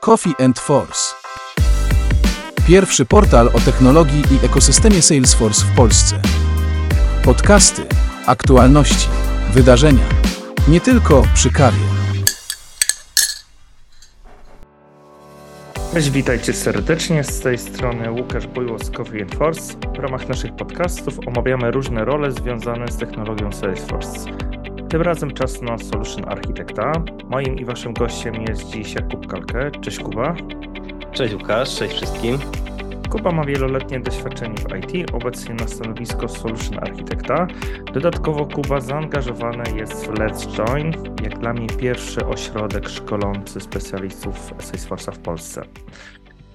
Coffee 0.00 0.34
and 0.44 0.58
Force. 0.58 1.14
Pierwszy 2.66 3.04
portal 3.04 3.50
o 3.54 3.60
technologii 3.60 4.22
i 4.30 4.46
ekosystemie 4.46 5.02
Salesforce 5.02 5.64
w 5.64 5.76
Polsce. 5.76 6.20
Podcasty, 7.24 7.82
aktualności, 8.26 9.08
wydarzenia. 9.52 10.04
Nie 10.68 10.80
tylko 10.80 11.22
przy 11.34 11.50
kawie. 11.50 11.78
Cześć, 15.92 16.10
witajcie 16.10 16.52
serdecznie. 16.52 17.24
Z 17.24 17.40
tej 17.40 17.58
strony 17.58 18.12
Łukasz 18.12 18.46
Bujło 18.46 18.78
z 18.78 18.90
Coffee 18.90 19.24
Force. 19.38 19.74
W 19.96 19.98
ramach 19.98 20.28
naszych 20.28 20.56
podcastów 20.56 21.18
omawiamy 21.26 21.70
różne 21.70 22.04
role 22.04 22.32
związane 22.32 22.88
z 22.88 22.96
technologią 22.96 23.52
Salesforce. 23.52 24.49
Tym 24.90 25.02
razem 25.02 25.30
czas 25.30 25.62
na 25.62 25.78
Solution 25.78 26.28
Architekta. 26.28 26.92
Moim 27.28 27.56
i 27.56 27.64
waszym 27.64 27.92
gościem 27.92 28.34
jest 28.48 28.70
dziś 28.70 28.94
Jakub 28.94 29.26
Kalkę. 29.26 29.70
Cześć 29.70 29.98
Kuba. 29.98 30.36
Cześć 31.12 31.34
Łukasz, 31.34 31.76
cześć 31.76 31.94
wszystkim. 31.94 32.38
Kuba 33.10 33.32
ma 33.32 33.44
wieloletnie 33.44 34.00
doświadczenie 34.00 34.54
w 34.56 34.94
IT, 34.94 35.10
obecnie 35.14 35.54
na 35.54 35.68
stanowisko 35.68 36.28
Solution 36.28 36.78
Architekta. 36.78 37.46
Dodatkowo 37.94 38.46
Kuba 38.46 38.80
zaangażowany 38.80 39.64
jest 39.76 40.06
w 40.06 40.08
Let's 40.08 40.56
Join, 40.56 40.92
jak 41.22 41.38
dla 41.38 41.52
mnie 41.52 41.66
pierwszy 41.66 42.26
ośrodek 42.26 42.88
szkolący 42.88 43.60
specjalistów 43.60 44.54
Salesforce'a 44.58 45.12
w 45.12 45.18
Polsce. 45.18 45.62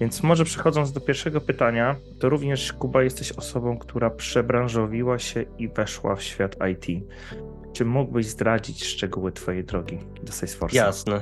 Więc 0.00 0.22
może 0.22 0.44
przechodząc 0.44 0.92
do 0.92 1.00
pierwszego 1.00 1.40
pytania, 1.40 1.96
to 2.18 2.28
również 2.28 2.72
Kuba 2.72 3.02
jesteś 3.02 3.32
osobą, 3.32 3.78
która 3.78 4.10
przebranżowiła 4.10 5.18
się 5.18 5.44
i 5.58 5.68
weszła 5.68 6.16
w 6.16 6.22
świat 6.22 6.56
IT. 6.72 7.04
Czy 7.76 7.84
mógłbyś 7.84 8.26
zdradzić 8.26 8.84
szczegóły 8.84 9.32
Twojej 9.32 9.64
drogi 9.64 9.98
do 10.22 10.32
Salesforce'a? 10.32 10.74
Jasne, 10.74 11.20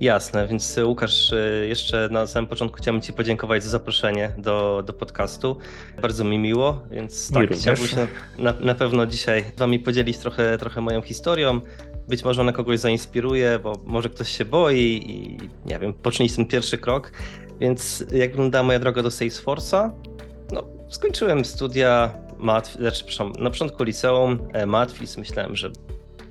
jasne. 0.00 0.46
Więc 0.48 0.78
y, 0.78 0.86
Łukasz, 0.86 1.32
y, 1.32 1.66
jeszcze 1.68 2.08
na 2.10 2.26
samym 2.26 2.48
początku 2.48 2.78
chciałbym 2.78 3.02
Ci 3.02 3.12
podziękować 3.12 3.64
za 3.64 3.70
zaproszenie 3.70 4.32
do, 4.38 4.82
do 4.86 4.92
podcastu. 4.92 5.56
Bardzo 6.02 6.24
mi 6.24 6.38
miło, 6.38 6.82
więc 6.90 7.30
tak, 7.32 7.50
chciałbym 7.54 7.86
się 7.86 8.06
na, 8.38 8.52
na 8.60 8.74
pewno 8.74 9.06
dzisiaj 9.06 9.44
z 9.56 9.58
Wami 9.58 9.78
podzielić 9.78 10.18
trochę, 10.18 10.58
trochę 10.58 10.80
moją 10.80 11.02
historią. 11.02 11.60
Być 12.08 12.24
może 12.24 12.40
ona 12.40 12.52
kogoś 12.52 12.80
zainspiruje, 12.80 13.58
bo 13.62 13.72
może 13.84 14.08
ktoś 14.08 14.28
się 14.28 14.44
boi 14.44 15.10
i 15.10 15.38
nie 15.68 15.78
wiem, 15.78 15.94
poczynić 15.94 16.36
ten 16.36 16.46
pierwszy 16.46 16.78
krok. 16.78 17.12
Więc 17.60 18.04
jak 18.12 18.30
wyglądała 18.30 18.64
moja 18.64 18.78
droga 18.78 19.02
do 19.02 19.08
Salesforce'a? 19.08 19.90
No, 20.52 20.62
skończyłem 20.88 21.44
studia 21.44 22.14
matw, 22.38 22.74
znaczy, 22.74 23.04
przepraszam, 23.04 23.32
na 23.42 23.50
początku 23.50 23.84
liceum 23.84 24.38
e, 24.52 24.66
matwis, 24.66 25.16
myślałem, 25.16 25.56
że 25.56 25.70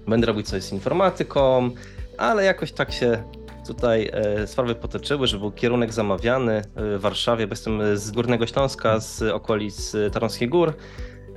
będę 0.07 0.27
robić 0.27 0.47
coś 0.47 0.63
z 0.63 0.73
informatyką, 0.73 1.69
ale 2.17 2.43
jakoś 2.43 2.71
tak 2.71 2.91
się 2.91 3.23
tutaj 3.67 4.09
e, 4.13 4.47
sprawy 4.47 4.75
potoczyły, 4.75 5.27
że 5.27 5.39
był 5.39 5.51
kierunek 5.51 5.93
zamawiany 5.93 6.61
w 6.75 6.97
Warszawie, 6.99 7.47
bo 7.47 7.51
jestem 7.51 7.97
z 7.97 8.11
Górnego 8.11 8.47
Śląska, 8.47 8.99
z 8.99 9.21
okolic 9.21 9.95
Tarnowskich 10.11 10.49
Gór. 10.49 10.73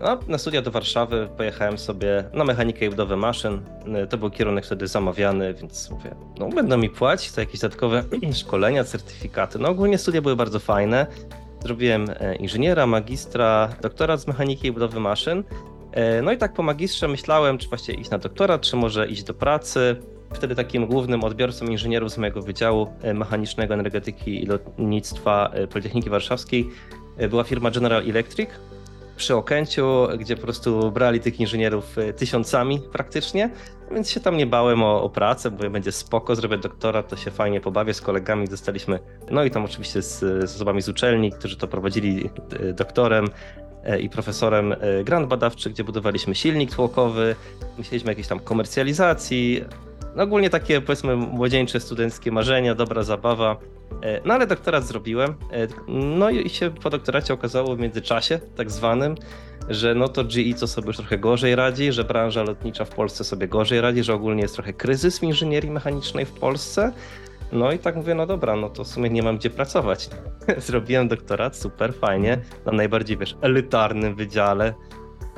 No, 0.00 0.18
na 0.28 0.38
studia 0.38 0.62
do 0.62 0.70
Warszawy 0.70 1.28
pojechałem 1.36 1.78
sobie 1.78 2.24
na 2.32 2.44
mechanikę 2.44 2.86
i 2.86 2.90
budowę 2.90 3.16
maszyn. 3.16 3.60
E, 3.94 4.06
To 4.06 4.18
był 4.18 4.30
kierunek 4.30 4.66
wtedy 4.66 4.86
zamawiany, 4.86 5.54
więc 5.54 5.90
mówię, 5.90 6.14
no 6.38 6.48
będą 6.48 6.76
mi 6.76 6.90
płacić 6.90 7.32
za 7.32 7.40
jakieś 7.40 7.60
dodatkowe 7.60 8.04
szkolenia, 8.42 8.84
certyfikaty. 8.84 9.58
No 9.58 9.68
ogólnie 9.68 9.98
studia 9.98 10.22
były 10.22 10.36
bardzo 10.36 10.58
fajne. 10.58 11.06
Zrobiłem 11.62 12.06
e, 12.20 12.34
inżyniera, 12.36 12.86
magistra, 12.86 13.68
doktorat 13.82 14.20
z 14.20 14.26
mechaniki 14.26 14.68
i 14.68 14.72
budowy 14.72 15.00
maszyn. 15.00 15.44
E, 15.96 16.22
No 16.22 16.32
i 16.32 16.36
tak 16.38 16.52
po 16.52 16.62
magistrze 16.62 17.08
myślałem, 17.08 17.58
czy 17.58 17.68
właściwie 17.68 17.98
iść 17.98 18.10
na 18.10 18.18
doktorat, 18.18 18.60
czy 18.60 18.76
może 18.76 19.08
iść 19.08 19.22
do 19.22 19.34
pracy. 19.34 19.96
Wtedy 20.32 20.54
takim 20.54 20.86
głównym 20.86 21.24
odbiorcą 21.24 21.66
inżynierów 21.66 22.10
z 22.10 22.18
mojego 22.18 22.42
Wydziału 22.42 22.86
e, 23.02 23.14
Mechanicznego 23.14 23.74
Energetyki 23.74 24.42
i 24.42 24.46
Lotnictwa 24.46 25.50
e, 25.52 25.66
Politechniki 25.66 26.10
Warszawskiej 26.10 26.68
była 27.30 27.44
firma 27.44 27.70
General 27.70 28.02
Electric 28.10 28.50
przy 29.16 29.36
Okęciu, 29.36 30.06
gdzie 30.18 30.36
po 30.36 30.42
prostu 30.42 30.92
brali 30.92 31.20
tych 31.20 31.40
inżynierów 31.40 31.96
tysiącami 32.16 32.80
praktycznie, 32.92 33.50
więc 33.90 34.10
się 34.10 34.20
tam 34.20 34.36
nie 34.36 34.46
bałem 34.46 34.82
o, 34.82 35.02
o 35.02 35.10
pracę, 35.10 35.50
bo 35.50 35.70
będzie 35.70 35.92
spoko, 35.92 36.36
zrobię 36.36 36.58
doktorat, 36.58 37.08
to 37.08 37.16
się 37.16 37.30
fajnie 37.30 37.60
pobawię 37.60 37.94
z 37.94 38.00
kolegami, 38.00 38.48
dostaliśmy, 38.48 38.98
no 39.30 39.44
i 39.44 39.50
tam 39.50 39.64
oczywiście 39.64 40.02
z, 40.02 40.18
z 40.18 40.54
osobami 40.54 40.82
z 40.82 40.88
uczelni, 40.88 41.32
którzy 41.32 41.56
to 41.56 41.68
prowadzili 41.68 42.30
doktorem, 42.74 43.26
i 44.00 44.08
profesorem 44.10 44.72
e, 44.72 45.04
grant 45.04 45.28
badawczy, 45.28 45.70
gdzie 45.70 45.84
budowaliśmy 45.84 46.34
silnik 46.34 46.74
tłokowy, 46.74 47.36
myśleliśmy 47.78 48.08
o 48.08 48.10
jakiejś 48.10 48.28
tam 48.28 48.40
komercjalizacji. 48.40 49.64
No 50.16 50.22
ogólnie 50.22 50.50
takie 50.50 50.80
powiedzmy 50.80 51.16
młodzieńcze, 51.16 51.80
studenckie 51.80 52.32
marzenia, 52.32 52.74
dobra 52.74 53.02
zabawa. 53.02 53.56
E, 54.02 54.20
No 54.24 54.34
ale 54.34 54.46
doktorat 54.46 54.84
zrobiłem. 54.86 55.34
E, 55.52 55.66
No 55.88 56.30
i 56.30 56.48
się 56.50 56.70
po 56.70 56.90
doktoracie 56.90 57.34
okazało 57.34 57.76
w 57.76 57.78
międzyczasie, 57.78 58.40
tak 58.56 58.70
zwanym, 58.70 59.14
że 59.68 59.94
no 59.94 60.08
to 60.08 60.24
GE 60.24 60.54
co 60.56 60.66
sobie 60.66 60.86
już 60.86 60.96
trochę 60.96 61.18
gorzej 61.18 61.56
radzi, 61.56 61.92
że 61.92 62.04
branża 62.04 62.42
lotnicza 62.42 62.84
w 62.84 62.90
Polsce 62.90 63.24
sobie 63.24 63.48
gorzej 63.48 63.80
radzi, 63.80 64.02
że 64.02 64.14
ogólnie 64.14 64.42
jest 64.42 64.54
trochę 64.54 64.72
kryzys 64.72 65.18
w 65.18 65.22
inżynierii 65.22 65.70
mechanicznej 65.70 66.24
w 66.24 66.32
Polsce. 66.32 66.92
No 67.52 67.72
i 67.72 67.78
tak 67.78 67.96
mówię, 67.96 68.14
no 68.14 68.26
dobra, 68.26 68.56
no 68.56 68.68
to 68.70 68.84
w 68.84 68.88
sumie 68.88 69.10
nie 69.10 69.22
mam 69.22 69.36
gdzie 69.38 69.50
pracować. 69.50 70.10
Zrobiłem 70.58 71.08
doktorat, 71.08 71.56
super, 71.56 71.94
fajnie, 71.94 72.38
na 72.66 72.72
najbardziej, 72.72 73.16
wiesz, 73.16 73.36
elitarnym 73.40 74.14
wydziale. 74.14 74.74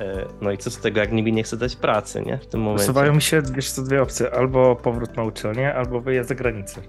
E, 0.01 0.25
No 0.41 0.51
i 0.51 0.57
co 0.57 0.71
z 0.71 0.77
tego, 0.77 0.99
jak 0.99 1.11
nikt 1.11 1.31
nie 1.31 1.43
chce 1.43 1.57
dać 1.57 1.75
pracy, 1.75 2.21
nie? 2.21 2.37
W 2.37 2.47
tym 2.47 2.61
momencie. 2.61 2.83
Usuwają 2.83 3.13
mi 3.15 3.21
się, 3.21 3.41
wiesz 3.55 3.71
co, 3.71 3.81
dwie 3.83 4.01
opcje. 4.01 4.31
Albo 4.33 4.75
powrót 4.75 5.17
na 5.17 5.23
uczelnię, 5.23 5.73
albo 5.75 6.01
wyjazd 6.01 6.29
za 6.29 6.35
granicę. 6.35 6.81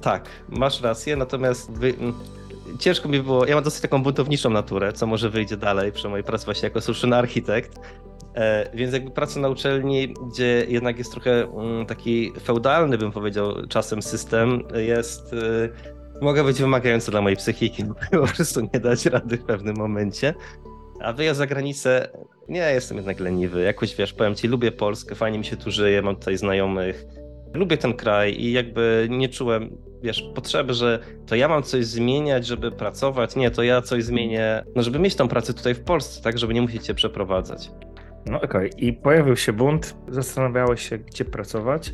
Tak, 0.00 0.28
masz 0.48 0.82
rację, 0.82 1.16
natomiast 1.16 1.72
wy... 1.72 1.94
m, 2.00 2.14
ciężko 2.78 3.08
mi 3.08 3.22
było, 3.22 3.46
ja 3.46 3.54
mam 3.54 3.64
dosyć 3.64 3.80
taką 3.82 4.02
buntowniczą 4.02 4.50
naturę, 4.50 4.92
co 4.92 5.06
może 5.06 5.30
wyjdzie 5.30 5.56
dalej 5.56 5.92
przy 5.92 6.08
mojej 6.08 6.24
pracy 6.24 6.44
właśnie 6.44 6.66
jako 6.66 6.80
solution 6.80 7.12
architekt, 7.12 7.80
więc 8.74 8.92
jakby 8.92 9.10
praca 9.10 9.40
na 9.40 9.48
uczelni, 9.48 10.14
gdzie 10.32 10.64
jednak 10.68 10.98
jest 10.98 11.12
trochę 11.12 11.42
mm, 11.42 11.86
taki 11.86 12.32
feudalny, 12.40 12.98
bym 12.98 13.12
powiedział, 13.12 13.54
czasem 13.68 14.02
system, 14.02 14.62
jest... 14.74 15.32
E, 15.32 16.00
mogę 16.20 16.44
być 16.44 16.60
wymagająca 16.60 17.10
dla 17.10 17.22
mojej 17.22 17.36
psychiki, 17.36 17.84
bo 17.88 17.94
po 17.94 18.26
prostu 18.26 18.60
nie 18.74 18.80
dać 18.80 19.06
rady 19.06 19.36
w 19.36 19.44
pewnym 19.44 19.76
momencie. 19.76 20.34
A 21.00 21.12
wyjazd 21.12 21.38
za 21.38 21.46
granicę, 21.46 22.08
nie, 22.48 22.72
jestem 22.72 22.96
jednak 22.96 23.20
leniwy. 23.20 23.62
Jakoś 23.62 23.96
wiesz, 23.96 24.12
powiem 24.12 24.34
ci, 24.34 24.48
lubię 24.48 24.72
Polskę, 24.72 25.14
fajnie 25.14 25.38
mi 25.38 25.44
się 25.44 25.56
tu 25.56 25.70
żyje, 25.70 26.02
mam 26.02 26.16
tutaj 26.16 26.36
znajomych. 26.36 27.04
Lubię 27.54 27.76
ten 27.76 27.94
kraj 27.94 28.40
i 28.40 28.52
jakby 28.52 29.08
nie 29.10 29.28
czułem, 29.28 29.76
wiesz, 30.02 30.22
potrzeby, 30.34 30.74
że 30.74 30.98
to 31.26 31.34
ja 31.34 31.48
mam 31.48 31.62
coś 31.62 31.86
zmieniać, 31.86 32.46
żeby 32.46 32.72
pracować. 32.72 33.36
Nie, 33.36 33.50
to 33.50 33.62
ja 33.62 33.82
coś 33.82 34.04
zmienię, 34.04 34.64
no 34.76 34.82
żeby 34.82 34.98
mieć 34.98 35.14
tą 35.14 35.28
pracę 35.28 35.54
tutaj 35.54 35.74
w 35.74 35.84
Polsce, 35.84 36.22
tak, 36.22 36.38
żeby 36.38 36.54
nie 36.54 36.62
musieć 36.62 36.86
się 36.86 36.94
przeprowadzać. 36.94 37.70
No 38.26 38.40
okej, 38.40 38.70
i 38.78 38.92
pojawił 38.92 39.36
się 39.36 39.52
bunt, 39.52 39.96
zastanawiałeś 40.08 40.88
się, 40.88 40.98
gdzie 40.98 41.24
pracować. 41.24 41.92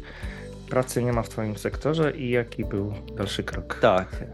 Pracy 0.71 1.03
nie 1.03 1.13
ma 1.13 1.23
w 1.23 1.29
twoim 1.29 1.57
sektorze 1.57 2.11
i 2.17 2.31
jaki 2.31 2.65
był 2.65 2.93
dalszy 3.17 3.43
krok? 3.43 3.79
Tak. 3.81 4.25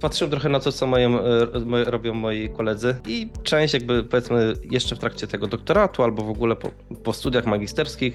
Patrzyłem 0.00 0.30
trochę 0.30 0.48
na 0.48 0.60
to, 0.60 0.72
co 0.72 0.86
moją, 0.86 1.20
e, 1.20 1.84
robią 1.84 2.14
moi 2.14 2.48
koledzy 2.48 2.96
i 3.06 3.30
część 3.42 3.74
jakby 3.74 4.04
powiedzmy 4.04 4.52
jeszcze 4.70 4.96
w 4.96 4.98
trakcie 4.98 5.26
tego 5.26 5.46
doktoratu 5.46 6.02
albo 6.02 6.22
w 6.22 6.30
ogóle 6.30 6.56
po, 6.56 6.70
po 7.04 7.12
studiach 7.12 7.46
magisterskich, 7.46 8.14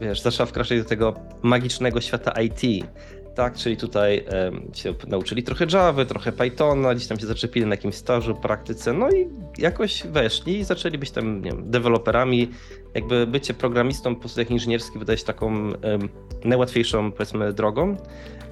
wiesz, 0.00 0.20
zaczęła 0.20 0.46
wkraczać 0.46 0.78
do 0.78 0.84
tego 0.84 1.14
magicznego 1.42 2.00
świata 2.00 2.40
IT. 2.42 2.86
Tak, 3.34 3.56
czyli 3.56 3.76
tutaj 3.76 4.24
się 4.72 4.94
nauczyli 5.06 5.42
trochę 5.42 5.66
Java, 5.72 6.04
trochę 6.04 6.32
Pythona, 6.32 6.94
gdzieś 6.94 7.08
tam 7.08 7.18
się 7.18 7.26
zaczepili 7.26 7.66
na 7.66 7.74
jakimś 7.74 7.94
stażu, 7.94 8.34
praktyce, 8.34 8.92
no 8.92 9.10
i 9.10 9.28
jakoś 9.58 10.06
weszli 10.06 10.58
i 10.58 10.64
zaczęli 10.64 10.98
być 10.98 11.10
tam, 11.10 11.42
nie 11.42 11.50
wiem, 11.50 11.70
deweloperami. 11.70 12.50
Jakby 12.94 13.26
bycie 13.26 13.54
programistą 13.54 14.16
po 14.16 14.28
studiach 14.28 14.50
inżynierskich 14.50 14.98
wydaje 14.98 15.18
się 15.18 15.24
taką 15.24 15.52
em, 15.72 16.08
najłatwiejszą, 16.44 17.12
powiedzmy, 17.12 17.52
drogą 17.52 17.96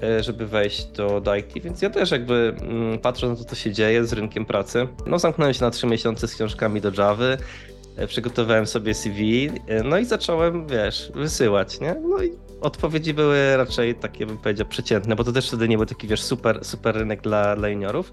e, 0.02 0.22
żeby 0.22 0.46
wejść 0.46 0.84
do, 0.84 1.20
do 1.20 1.36
IT, 1.36 1.52
więc 1.62 1.82
ja 1.82 1.90
też 1.90 2.10
jakby 2.10 2.54
mm, 2.60 2.98
patrzę 2.98 3.28
na 3.28 3.36
to, 3.36 3.44
co 3.44 3.54
się 3.54 3.72
dzieje 3.72 4.06
z 4.06 4.12
rynkiem 4.12 4.44
pracy. 4.44 4.88
No 5.06 5.18
zamknąłem 5.18 5.54
się 5.54 5.64
na 5.64 5.70
trzy 5.70 5.86
miesiące 5.86 6.28
z 6.28 6.34
książkami 6.34 6.80
do 6.80 6.90
Javy, 6.98 7.38
e, 7.96 8.06
przygotowałem 8.06 8.66
sobie 8.66 8.94
CV, 8.94 9.50
e, 9.66 9.82
no 9.82 9.98
i 9.98 10.04
zacząłem, 10.04 10.66
wiesz, 10.66 11.12
wysyłać, 11.14 11.80
nie? 11.80 11.94
No 11.94 12.22
i 12.22 12.51
odpowiedzi 12.62 13.14
były 13.14 13.56
raczej 13.56 13.94
takie, 13.94 14.26
bym 14.26 14.38
powiedział, 14.38 14.66
przeciętne, 14.66 15.16
bo 15.16 15.24
to 15.24 15.32
też 15.32 15.48
wtedy 15.48 15.68
nie 15.68 15.76
był 15.76 15.86
taki, 15.86 16.08
wiesz, 16.08 16.22
super, 16.22 16.64
super 16.64 16.94
rynek 16.94 17.22
dla, 17.22 17.56
dla 17.56 17.68
juniorów. 17.68 18.12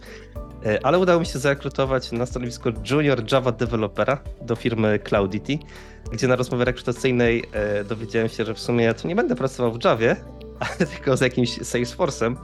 E, 0.66 0.86
Ale 0.86 1.00
udało 1.00 1.20
mi 1.20 1.26
się 1.26 1.40
zarekrutować 1.40 2.12
na 2.12 2.26
stanowisko 2.26 2.72
junior 2.92 3.32
Java 3.32 3.52
developera 3.52 4.18
do 4.42 4.56
firmy 4.56 5.00
Cloudity, 5.00 5.58
gdzie 6.12 6.28
na 6.28 6.36
rozmowie 6.36 6.66
rekrutacyjnej 6.66 7.44
e, 7.52 7.84
dowiedziałem 7.84 8.30
się, 8.30 8.46
że 8.46 8.54
w 8.54 8.60
sumie 8.60 8.86
ja 8.86 8.94
tu 8.94 9.08
nie 9.08 9.16
będę 9.16 9.36
pracował 9.36 9.72
w 9.72 9.84
Javie, 9.84 10.16
tylko 10.96 11.18
z 11.18 11.22
jakimś 11.22 11.60
Salesforce'em, 11.60 12.36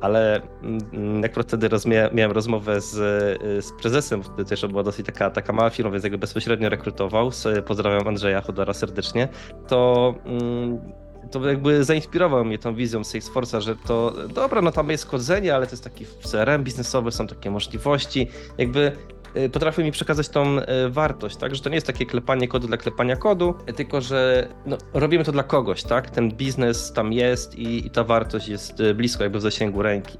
ale 0.00 0.42
mm, 0.62 1.22
jak 1.22 1.34
wtedy 1.34 1.68
miałem 2.12 2.32
rozmowę 2.32 2.80
z, 2.80 2.94
y, 3.42 3.62
z 3.62 3.72
prezesem, 3.72 4.22
wtedy 4.22 4.44
też 4.44 4.66
była 4.66 4.82
dosyć 4.82 5.06
taka, 5.06 5.30
taka 5.30 5.52
mała 5.52 5.70
firma, 5.70 5.90
więc 5.90 6.04
jakby 6.04 6.18
bezpośrednio 6.18 6.68
rekrutował, 6.68 7.30
pozdrawiam 7.66 8.08
Andrzeja 8.08 8.40
Chodora 8.40 8.74
serdecznie, 8.74 9.28
to 9.68 10.14
mm, 10.24 10.92
to 11.30 11.48
jakby 11.48 11.84
zainspirował 11.84 12.44
mnie 12.44 12.58
tą 12.58 12.74
wizją 12.74 13.00
Salesforce'a, 13.00 13.60
że 13.60 13.76
to 13.76 14.14
dobra, 14.34 14.62
no 14.62 14.72
tam 14.72 14.90
jest 14.90 15.06
kodzenie, 15.06 15.54
ale 15.54 15.66
to 15.66 15.72
jest 15.72 15.84
taki 15.84 16.06
CRM 16.30 16.64
biznesowy, 16.64 17.12
są 17.12 17.26
takie 17.26 17.50
możliwości, 17.50 18.28
jakby 18.58 18.92
y, 19.36 19.50
potrafił 19.50 19.84
mi 19.84 19.92
przekazać 19.92 20.28
tą 20.28 20.58
y, 20.58 20.64
wartość, 20.90 21.36
tak, 21.36 21.54
że 21.54 21.62
to 21.62 21.68
nie 21.68 21.74
jest 21.74 21.86
takie 21.86 22.06
klepanie 22.06 22.48
kodu 22.48 22.66
dla 22.66 22.76
klepania 22.76 23.16
kodu, 23.16 23.54
tylko 23.76 24.00
że 24.00 24.48
no, 24.66 24.78
robimy 24.94 25.24
to 25.24 25.32
dla 25.32 25.42
kogoś, 25.42 25.82
tak, 25.82 26.10
ten 26.10 26.30
biznes 26.30 26.92
tam 26.92 27.12
jest 27.12 27.54
i, 27.54 27.86
i 27.86 27.90
ta 27.90 28.04
wartość 28.04 28.48
jest 28.48 28.80
y, 28.80 28.94
blisko 28.94 29.22
jakby 29.22 29.38
w 29.38 29.42
zasięgu 29.42 29.82
ręki. 29.82 30.18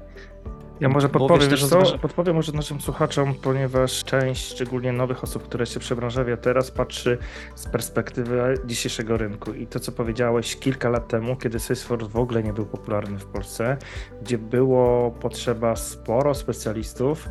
Ja 0.79 0.89
może 0.89 1.09
podpowiem, 1.09 1.49
wiesz, 1.49 1.61
wiesz 1.61 1.69
co? 1.69 1.97
podpowiem 1.97 2.35
może 2.35 2.51
naszym 2.51 2.81
słuchaczom, 2.81 3.33
ponieważ 3.41 4.03
część 4.03 4.51
szczególnie 4.51 4.91
nowych 4.91 5.23
osób, 5.23 5.43
które 5.43 5.65
się 5.65 5.79
przebranżawia 5.79 6.37
teraz, 6.37 6.71
patrzy 6.71 7.17
z 7.55 7.65
perspektywy 7.65 8.57
dzisiejszego 8.65 9.17
rynku. 9.17 9.53
I 9.53 9.67
to, 9.67 9.79
co 9.79 9.91
powiedziałeś 9.91 10.55
kilka 10.55 10.89
lat 10.89 11.07
temu, 11.07 11.35
kiedy 11.35 11.59
Salesforce 11.59 12.09
w 12.09 12.17
ogóle 12.17 12.43
nie 12.43 12.53
był 12.53 12.65
popularny 12.65 13.19
w 13.19 13.25
Polsce, 13.25 13.77
gdzie 14.21 14.37
było 14.37 15.11
potrzeba 15.11 15.75
sporo 15.75 16.33
specjalistów, 16.33 17.29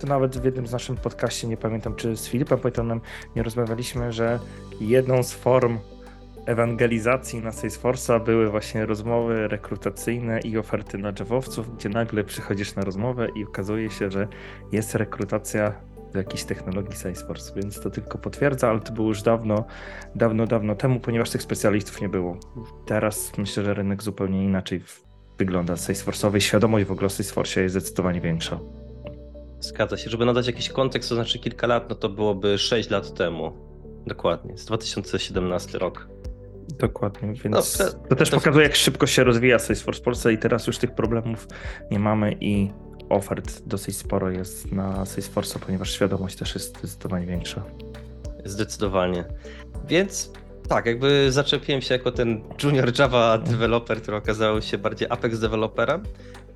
to 0.00 0.06
nawet 0.06 0.38
w 0.38 0.44
jednym 0.44 0.66
z 0.66 0.72
naszym 0.72 0.96
podcaście, 0.96 1.48
nie 1.48 1.56
pamiętam 1.56 1.94
czy 1.94 2.16
z 2.16 2.28
Filipem 2.28 2.58
Pythonem, 2.58 3.00
nie 3.36 3.42
rozmawialiśmy, 3.42 4.12
że 4.12 4.38
jedną 4.80 5.22
z 5.22 5.32
form 5.32 5.78
ewangelizacji 6.46 7.40
na 7.40 7.50
Salesforce'a 7.50 8.24
były 8.24 8.50
właśnie 8.50 8.86
rozmowy 8.86 9.48
rekrutacyjne 9.48 10.40
i 10.40 10.58
oferty 10.58 10.98
na 10.98 11.12
Javowców, 11.18 11.76
gdzie 11.76 11.88
nagle 11.88 12.24
przychodzisz 12.24 12.74
na 12.74 12.82
rozmowę 12.82 13.28
i 13.34 13.44
okazuje 13.44 13.90
się, 13.90 14.10
że 14.10 14.28
jest 14.72 14.94
rekrutacja 14.94 15.72
do 16.12 16.18
jakiejś 16.18 16.44
technologii 16.44 16.96
Salesforce, 16.96 17.52
więc 17.56 17.80
to 17.80 17.90
tylko 17.90 18.18
potwierdza, 18.18 18.70
ale 18.70 18.80
to 18.80 18.92
było 18.92 19.08
już 19.08 19.22
dawno, 19.22 19.64
dawno, 20.14 20.46
dawno 20.46 20.74
temu, 20.74 21.00
ponieważ 21.00 21.30
tych 21.30 21.42
specjalistów 21.42 22.00
nie 22.00 22.08
było. 22.08 22.36
Teraz 22.86 23.38
myślę, 23.38 23.64
że 23.64 23.74
rynek 23.74 24.02
zupełnie 24.02 24.44
inaczej 24.44 24.82
wygląda 25.38 25.74
Salesforce'owy. 25.74 26.38
Świadomość 26.38 26.86
w 26.86 26.92
ogóle 26.92 27.06
o 27.06 27.10
Salesforce 27.10 27.62
jest 27.62 27.74
zdecydowanie 27.74 28.20
większa. 28.20 28.60
Zgadza 29.60 29.96
się, 29.96 30.10
żeby 30.10 30.24
nadać 30.24 30.46
jakiś 30.46 30.68
kontekst, 30.68 31.08
to 31.08 31.14
znaczy 31.14 31.38
kilka 31.38 31.66
lat, 31.66 31.88
no 31.88 31.94
to 31.94 32.08
byłoby 32.08 32.58
6 32.58 32.90
lat 32.90 33.14
temu. 33.14 33.52
Dokładnie, 34.06 34.58
z 34.58 34.64
2017 34.64 35.78
rok. 35.78 36.08
Dokładnie, 36.78 37.32
więc 37.32 37.78
No, 37.78 37.84
to, 37.86 37.92
to- 38.08 38.16
też 38.16 38.30
to- 38.30 38.36
pokazuje, 38.36 38.66
jak 38.66 38.76
szybko 38.76 39.06
się 39.06 39.24
rozwija 39.24 39.58
Salesforce 39.58 40.00
w 40.00 40.04
Polsce 40.04 40.32
i 40.32 40.38
teraz 40.38 40.66
już 40.66 40.78
tych 40.78 40.94
problemów 40.94 41.46
nie 41.90 41.98
mamy 41.98 42.36
i 42.40 42.70
ofert 43.08 43.62
dosyć 43.66 43.96
sporo 43.96 44.30
jest 44.30 44.72
na 44.72 45.06
Salesforce, 45.06 45.58
ponieważ 45.58 45.90
świadomość 45.92 46.36
też 46.36 46.54
jest 46.54 46.78
zdecydowanie 46.78 47.26
większa. 47.26 47.62
Zdecydowanie. 48.44 49.24
Więc 49.88 50.32
tak, 50.68 50.86
jakby 50.86 51.32
zaczepiłem 51.32 51.80
się 51.82 51.94
jako 51.94 52.12
ten 52.12 52.42
junior 52.62 52.98
Java 52.98 53.38
developer, 53.38 54.02
który 54.02 54.16
okazał 54.16 54.62
się 54.62 54.78
bardziej 54.78 55.08
Apex 55.10 55.38
developerem, 55.40 56.02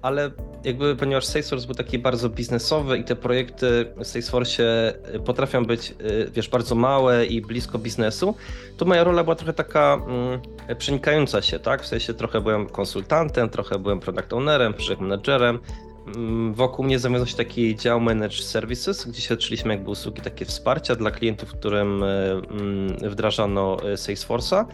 ale 0.04 0.30
jakby 0.64 0.96
ponieważ 0.96 1.24
Salesforce 1.24 1.66
był 1.66 1.74
taki 1.74 1.98
bardzo 1.98 2.28
biznesowy 2.28 2.98
i 2.98 3.04
te 3.04 3.16
projekty 3.16 3.86
w 3.96 4.06
Salesforce 4.06 4.94
potrafią 5.24 5.64
być, 5.64 5.90
y, 5.90 6.30
wiesz, 6.30 6.48
bardzo 6.48 6.74
małe 6.74 7.26
i 7.26 7.40
blisko 7.40 7.78
biznesu, 7.78 8.34
to 8.76 8.84
moja 8.84 9.04
rola 9.04 9.24
była 9.24 9.36
trochę 9.36 9.52
taka 9.52 10.00
mm, 10.08 10.40
przenikająca 10.78 11.42
się, 11.42 11.58
tak? 11.58 11.82
W 11.82 11.86
sensie 11.86 12.14
trochę 12.14 12.40
byłem 12.40 12.66
konsultantem, 12.66 13.48
trochę 13.48 13.78
byłem 13.78 14.00
product 14.00 14.32
ownerem, 14.32 14.74
project 14.74 15.00
managerem, 15.00 15.58
Mm, 16.06 16.54
Wokół 16.54 16.84
mnie 16.84 16.98
zawiązał 16.98 17.26
się 17.26 17.36
taki 17.36 17.76
dział 17.76 18.00
Managed 18.00 18.44
Services, 18.44 19.06
gdzie 19.06 19.20
świadczyliśmy 19.20 19.74
jakby 19.74 19.90
usługi 19.90 20.22
takie 20.22 20.44
wsparcia 20.44 20.94
dla 20.94 21.10
klientów, 21.10 21.52
którym 21.52 22.02
e, 22.02 22.32
mm, 22.32 23.10
wdrażano 23.10 23.76
Salesforce'a. 23.76 24.64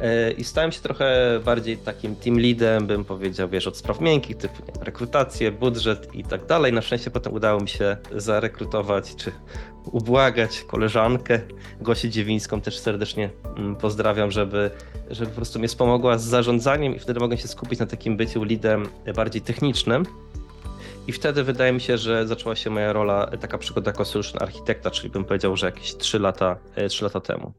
E, 0.00 0.30
I 0.32 0.44
stałem 0.44 0.72
się 0.72 0.80
trochę 0.80 1.40
bardziej 1.44 1.76
takim 1.76 2.16
team 2.16 2.38
leadem, 2.38 2.86
bym 2.86 3.04
powiedział, 3.04 3.48
wiesz, 3.48 3.66
od 3.66 3.76
spraw 3.76 4.00
miękkich, 4.00 4.36
typu 4.36 4.62
nie 4.68 4.84
rekrutację, 4.84 5.52
budżet 5.52 6.14
i 6.14 6.24
tak 6.24 6.46
dalej. 6.46 6.72
Na 6.72 6.82
szczęście 6.82 7.10
potem 7.10 7.32
udało 7.32 7.60
mi 7.60 7.68
się 7.68 7.96
zarekrutować 8.16 9.16
czy 9.16 9.32
ubłagać 9.84 10.60
koleżankę 10.60 11.40
Gosię 11.80 12.10
Dziewińską, 12.10 12.60
też 12.60 12.78
serdecznie 12.78 13.30
mm, 13.56 13.76
pozdrawiam, 13.76 14.30
żeby, 14.30 14.70
żeby 15.10 15.30
po 15.30 15.36
prostu 15.36 15.58
mnie 15.58 15.68
wspomogła 15.68 16.18
z 16.18 16.24
zarządzaniem 16.24 16.96
i 16.96 16.98
wtedy 16.98 17.20
mogłem 17.20 17.38
się 17.38 17.48
skupić 17.48 17.80
na 17.80 17.86
takim 17.86 18.16
byciu 18.16 18.44
leadem 18.44 18.88
bardziej 19.14 19.42
technicznym. 19.42 20.06
I 21.06 21.12
wtedy 21.12 21.44
wydaje 21.44 21.72
mi 21.72 21.80
się, 21.80 21.98
że 21.98 22.26
zaczęła 22.26 22.56
się 22.56 22.70
moja 22.70 22.92
rola, 22.92 23.28
e, 23.32 23.38
taka 23.38 23.58
przygoda 23.58 23.90
jako 23.90 24.04
solution 24.04 24.42
architekta, 24.42 24.90
czyli 24.90 25.10
bym 25.10 25.24
powiedział, 25.24 25.56
że 25.56 25.66
jakieś 25.66 25.96
3 25.96 26.18
lata, 26.18 26.56
3 26.88 27.04
lata 27.04 27.20
temu. 27.20 27.52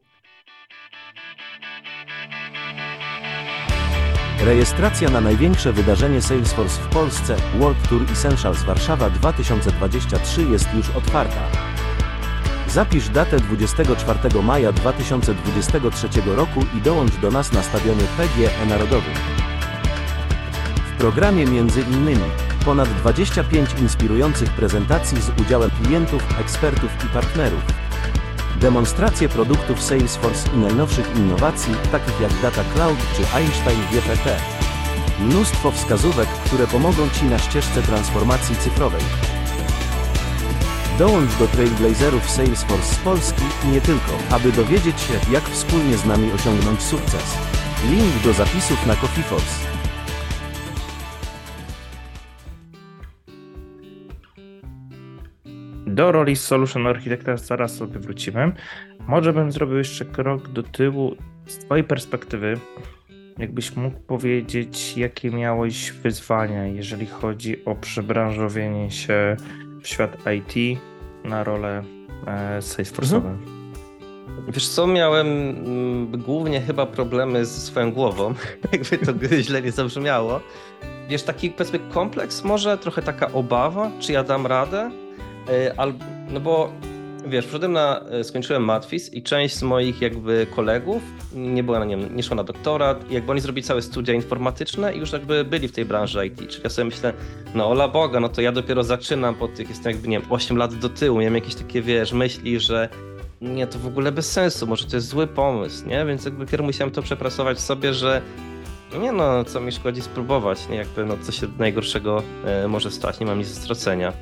Rejestracja 4.44 5.10
na 5.10 5.20
największe 5.20 5.72
wydarzenie 5.72 6.22
Salesforce 6.22 6.80
w 6.82 6.86
Polsce, 6.88 7.36
World 7.58 7.88
Tour 7.88 8.02
Essentials 8.12 8.62
Warszawa 8.62 9.10
2023 9.10 10.42
jest 10.42 10.74
już 10.74 10.90
otwarta. 10.90 11.40
Zapisz 12.68 13.08
datę 13.08 13.36
24 13.36 14.42
maja 14.42 14.72
2023 14.72 16.08
roku 16.26 16.60
i 16.78 16.80
dołącz 16.80 17.16
do 17.16 17.30
nas 17.30 17.52
na 17.52 17.62
stadionie 17.62 18.02
PGE 18.16 18.66
Narodowym. 18.66 19.14
W 20.94 20.98
programie 20.98 21.42
innymi 21.42 22.24
ponad 22.64 22.88
25 22.88 23.70
inspirujących 23.80 24.50
prezentacji 24.50 25.22
z 25.22 25.40
udziałem 25.40 25.70
klientów, 25.70 26.40
ekspertów 26.40 26.90
i 27.04 27.08
partnerów. 27.08 27.62
Demonstracje 28.62 29.28
produktów 29.28 29.82
Salesforce 29.82 30.50
i 30.54 30.58
najnowszych 30.58 31.16
innowacji, 31.16 31.74
takich 31.92 32.20
jak 32.20 32.40
Data 32.42 32.64
Cloud 32.74 32.98
czy 33.16 33.36
Einstein 33.36 33.80
GPT. 33.92 34.36
Mnóstwo 35.20 35.70
wskazówek, 35.70 36.28
które 36.28 36.66
pomogą 36.66 37.08
Ci 37.10 37.24
na 37.24 37.38
ścieżce 37.38 37.82
transformacji 37.82 38.56
cyfrowej. 38.56 39.02
Dołącz 40.98 41.34
do 41.38 41.46
Trailblazerów 41.46 42.30
Salesforce 42.30 42.94
z 42.94 42.98
Polski 42.98 43.44
i 43.64 43.68
nie 43.68 43.80
tylko, 43.80 44.12
aby 44.30 44.52
dowiedzieć 44.52 45.00
się, 45.00 45.32
jak 45.32 45.44
wspólnie 45.44 45.96
z 45.96 46.06
nami 46.06 46.32
osiągnąć 46.32 46.82
sukces. 46.82 47.38
Link 47.90 48.22
do 48.24 48.32
zapisów 48.32 48.86
na 48.86 48.96
CoffeeForce. 48.96 49.81
Do 55.92 56.12
roli 56.12 56.36
Solution 56.36 56.86
Architekta 56.86 57.36
zaraz 57.36 57.76
sobie 57.76 57.98
wrócimy. 57.98 58.52
Może 59.08 59.32
bym 59.32 59.52
zrobił 59.52 59.78
jeszcze 59.78 60.04
krok 60.04 60.48
do 60.48 60.62
tyłu 60.62 61.16
z 61.46 61.58
Twojej 61.58 61.84
perspektywy. 61.84 62.58
Jakbyś 63.38 63.76
mógł 63.76 64.00
powiedzieć, 64.00 64.96
jakie 64.96 65.30
miałeś 65.30 65.92
wyzwania, 65.92 66.66
jeżeli 66.66 67.06
chodzi 67.06 67.64
o 67.64 67.74
przebranżowienie 67.74 68.90
się 68.90 69.36
w 69.82 69.88
świat 69.88 70.16
IT 70.36 70.80
na 71.24 71.44
rolę 71.44 71.82
e, 72.26 72.58
Salesforce'ową? 72.58 73.36
Wiesz 74.48 74.68
co, 74.68 74.86
miałem 74.86 75.26
mm, 75.26 76.22
głównie 76.22 76.60
chyba 76.60 76.86
problemy 76.86 77.44
ze 77.44 77.60
swoją 77.60 77.92
głową, 77.92 78.34
jakby 78.72 78.98
to 78.98 79.12
źle 79.42 79.62
nie 79.62 79.72
zabrzmiało. 79.72 80.40
Wiesz, 81.08 81.22
taki 81.22 81.52
kompleks 81.94 82.44
może, 82.44 82.78
trochę 82.78 83.02
taka 83.02 83.32
obawa, 83.32 83.90
czy 84.00 84.12
ja 84.12 84.24
dam 84.24 84.46
radę, 84.46 84.90
no 86.28 86.40
bo 86.40 86.72
wiesz, 87.26 87.44
przyszedłem 87.44 87.72
na, 87.72 88.00
y, 88.20 88.24
skończyłem 88.24 88.64
matwis 88.64 89.14
i 89.14 89.22
część 89.22 89.54
z 89.54 89.62
moich 89.62 90.00
jakby 90.00 90.46
kolegów 90.56 91.02
nie 91.34 91.62
była 91.62 91.78
na 91.78 91.84
nie, 91.84 91.96
nie 91.96 92.22
szła 92.22 92.36
na 92.36 92.44
doktorat 92.44 93.10
jakby 93.10 93.32
oni 93.32 93.40
zrobili 93.40 93.66
całe 93.66 93.82
studia 93.82 94.14
informatyczne 94.14 94.94
i 94.94 94.98
już 94.98 95.12
jakby 95.12 95.44
byli 95.44 95.68
w 95.68 95.72
tej 95.72 95.84
branży 95.84 96.26
IT, 96.26 96.36
czyli 96.36 96.60
ja 96.64 96.70
sobie 96.70 96.84
myślę, 96.84 97.12
no 97.54 97.70
ola 97.70 97.88
Boga, 97.88 98.20
no 98.20 98.28
to 98.28 98.40
ja 98.40 98.52
dopiero 98.52 98.84
zaczynam 98.84 99.34
po 99.34 99.48
tych, 99.48 99.68
jestem 99.68 99.92
jakby, 99.92 100.08
nie 100.08 100.20
wiem, 100.20 100.32
8 100.32 100.56
lat 100.56 100.74
do 100.74 100.88
tyłu, 100.88 101.18
miałem 101.18 101.34
jakieś 101.34 101.54
takie, 101.54 101.82
wiesz, 101.82 102.12
myśli, 102.12 102.60
że 102.60 102.88
nie, 103.40 103.66
to 103.66 103.78
w 103.78 103.86
ogóle 103.86 104.12
bez 104.12 104.32
sensu, 104.32 104.66
może 104.66 104.86
to 104.86 104.96
jest 104.96 105.08
zły 105.08 105.26
pomysł, 105.26 105.88
nie? 105.88 106.04
Więc 106.06 106.24
jakby 106.24 106.46
pierw 106.46 106.64
musiałem 106.64 106.90
to 106.90 107.02
przepracować 107.02 107.60
sobie, 107.60 107.94
że 107.94 108.22
nie 109.00 109.12
no, 109.12 109.44
co 109.44 109.60
mi 109.60 109.72
szkodzi 109.72 110.02
spróbować, 110.02 110.68
nie? 110.68 110.76
Jakby 110.76 111.04
no, 111.04 111.16
co 111.22 111.32
się 111.32 111.46
najgorszego 111.58 112.22
e, 112.44 112.68
może 112.68 112.90
stać, 112.90 113.20
nie 113.20 113.26
mam 113.26 113.38
nic 113.38 113.48
do 113.48 113.60
stracenia. 113.60 114.12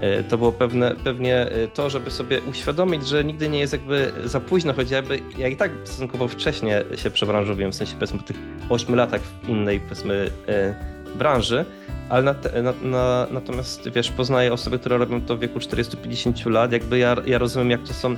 E, 0.00 0.22
to 0.22 0.38
było 0.38 0.52
pewne, 0.52 0.94
pewnie 1.04 1.36
e, 1.36 1.68
to, 1.68 1.90
żeby 1.90 2.10
sobie 2.10 2.40
uświadomić, 2.40 3.08
że 3.08 3.24
nigdy 3.24 3.48
nie 3.48 3.58
jest 3.58 3.72
jakby 3.72 4.12
za 4.24 4.40
późno, 4.40 4.72
chociażby 4.72 5.20
ja 5.38 5.48
i 5.48 5.56
tak 5.56 5.70
stosunkowo 5.84 6.28
wcześnie 6.28 6.84
się 6.96 7.10
przebranżowiłem, 7.10 7.72
w 7.72 7.74
sensie 7.74 7.94
powiedzmy 7.94 8.18
po 8.18 8.24
tych 8.24 8.36
8 8.68 8.94
latach 8.94 9.20
w 9.20 9.48
innej 9.48 9.80
powiedzmy 9.80 10.30
e, 10.48 10.74
branży, 11.18 11.64
ale 12.08 12.22
na, 12.22 12.34
na, 12.62 12.72
na, 12.82 13.26
natomiast 13.30 13.88
wiesz, 13.88 14.10
poznaję 14.10 14.52
osoby, 14.52 14.78
które 14.78 14.98
robią 14.98 15.20
to 15.20 15.36
w 15.36 15.40
wieku 15.40 15.58
40-50 15.58 16.50
lat, 16.50 16.72
jakby 16.72 16.98
ja, 16.98 17.16
ja 17.26 17.38
rozumiem 17.38 17.70
jak 17.70 17.82
to 17.82 17.94
są 17.94 18.16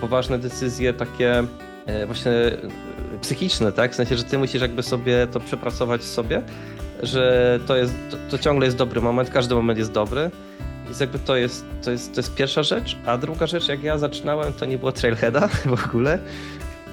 poważne 0.00 0.38
decyzje 0.38 0.92
takie 0.92 1.44
właśnie 2.06 2.32
psychiczne, 3.20 3.72
tak? 3.72 3.92
W 3.92 3.94
sensie, 3.94 4.16
że 4.16 4.24
ty 4.24 4.38
musisz 4.38 4.62
jakby 4.62 4.82
sobie 4.82 5.26
to 5.26 5.40
przepracować 5.40 6.04
sobie, 6.04 6.42
że 7.02 7.60
to 7.66 7.76
jest, 7.76 7.94
to, 8.10 8.16
to 8.30 8.38
ciągle 8.38 8.66
jest 8.66 8.76
dobry 8.76 9.00
moment, 9.00 9.30
każdy 9.30 9.54
moment 9.54 9.78
jest 9.78 9.92
dobry. 9.92 10.30
Więc 10.84 11.00
jakby 11.00 11.18
to 11.18 11.36
jest, 11.36 11.64
to, 11.84 11.90
jest, 11.90 12.14
to 12.14 12.20
jest 12.20 12.34
pierwsza 12.34 12.62
rzecz, 12.62 12.96
a 13.06 13.18
druga 13.18 13.46
rzecz, 13.46 13.68
jak 13.68 13.82
ja 13.82 13.98
zaczynałem, 13.98 14.52
to 14.52 14.66
nie 14.66 14.78
było 14.78 14.92
Trailheada 14.92 15.48
w 15.76 15.86
ogóle, 15.86 16.18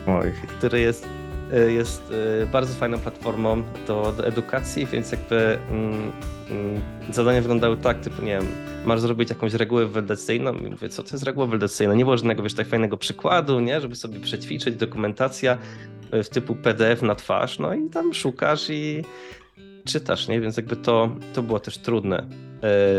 Oj, 0.07 0.33
który 0.57 0.79
jest 0.79 1.07
y, 1.53 1.73
jest 1.73 2.11
y, 2.43 2.47
bardzo 2.47 2.73
fajną 2.73 2.99
platformą 2.99 3.63
do, 3.87 4.13
do 4.17 4.27
edukacji, 4.27 4.85
więc 4.85 5.11
jakby 5.11 5.59
mm, 5.71 6.11
mm, 6.49 6.81
zadania 7.11 7.41
wyglądały 7.41 7.77
tak, 7.77 7.99
typu 7.99 8.21
nie 8.21 8.37
wiem, 8.37 8.47
masz 8.85 8.99
zrobić 8.99 9.29
jakąś 9.29 9.53
regułę 9.53 9.85
waldacyjną 9.85 10.53
i 10.53 10.69
mówię, 10.69 10.89
co 10.89 11.03
to 11.03 11.09
jest 11.11 11.23
reguła 11.23 11.45
waldacyjna? 11.45 11.93
Nie 11.93 12.03
było 12.05 12.17
żadnego, 12.17 12.43
wiesz, 12.43 12.53
tak 12.53 12.67
fajnego 12.67 12.97
przykładu, 12.97 13.59
nie, 13.59 13.81
żeby 13.81 13.95
sobie 13.95 14.19
przećwiczyć, 14.19 14.75
dokumentacja 14.75 15.57
y, 16.13 16.23
w 16.23 16.29
typu 16.29 16.55
PDF 16.55 17.01
na 17.01 17.15
twarz, 17.15 17.59
no 17.59 17.73
i 17.73 17.89
tam 17.89 18.13
szukasz 18.13 18.69
i 18.69 19.03
czytasz, 19.85 20.27
nie, 20.27 20.41
więc 20.41 20.57
jakby 20.57 20.75
to, 20.75 21.09
to 21.33 21.43
było 21.43 21.59
też 21.59 21.77
trudne. 21.77 22.48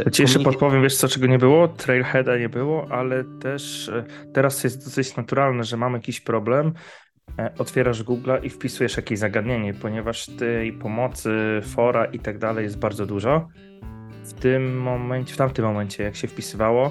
Ja 0.04 0.10
ci 0.10 0.22
jeszcze 0.22 0.38
Community- 0.38 0.44
podpowiem, 0.44 0.82
wiesz 0.82 0.96
co, 0.96 1.08
czego 1.08 1.26
nie 1.26 1.38
było? 1.38 1.68
Trailheada 1.68 2.38
nie 2.38 2.48
było, 2.48 2.86
ale 2.90 3.24
też 3.24 3.88
e, 3.88 4.04
teraz 4.32 4.64
jest 4.64 4.84
dosyć 4.84 5.16
naturalne, 5.16 5.64
że 5.64 5.76
mamy 5.76 5.98
jakiś 5.98 6.20
problem, 6.20 6.72
e, 7.38 7.50
otwierasz 7.58 8.04
Google'a 8.04 8.44
i 8.44 8.50
wpisujesz 8.50 8.96
jakieś 8.96 9.18
zagadnienie, 9.18 9.74
ponieważ 9.74 10.26
tej 10.26 10.72
pomocy, 10.72 11.60
fora 11.64 12.04
i 12.04 12.18
tak 12.18 12.38
dalej 12.38 12.64
jest 12.64 12.78
bardzo 12.78 13.06
dużo. 13.06 13.48
W 14.24 14.32
tym 14.32 14.78
momencie, 14.78 15.34
w 15.34 15.36
tamtym 15.36 15.64
momencie, 15.64 16.02
jak 16.04 16.16
się 16.16 16.28
wpisywało, 16.28 16.90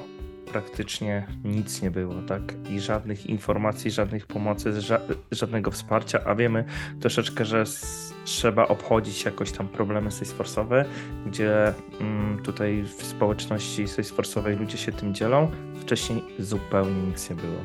praktycznie 0.52 1.28
nic 1.44 1.82
nie 1.82 1.92
było, 1.92 2.16
tak? 2.28 2.42
I 2.70 2.80
żadnych 2.80 3.26
informacji, 3.26 3.92
żadnych 3.92 4.28
pomocy, 4.28 4.72
ża- 4.72 5.00
żadnego 5.32 5.72
wsparcia, 5.72 6.20
a 6.26 6.36
wiemy 6.36 6.66
troszeczkę, 7.00 7.46
że 7.46 7.62
s- 7.62 8.09
trzeba 8.26 8.68
obchodzić 8.68 9.26
jakoś 9.26 9.52
tam 9.52 9.68
problemy 9.68 10.10
Salesforce'owe, 10.10 10.86
gdzie 11.26 11.74
mm, 12.02 12.40
tutaj 12.44 12.84
w 12.84 13.04
społeczności 13.04 13.86
Salesforce'owej 13.86 14.60
ludzie 14.60 14.78
się 14.78 14.92
tym 14.92 15.14
dzielą. 15.14 15.52
Wcześniej 15.82 16.24
zupełnie 16.40 17.02
nic 17.02 17.30
nie 17.30 17.36
było. 17.36 17.60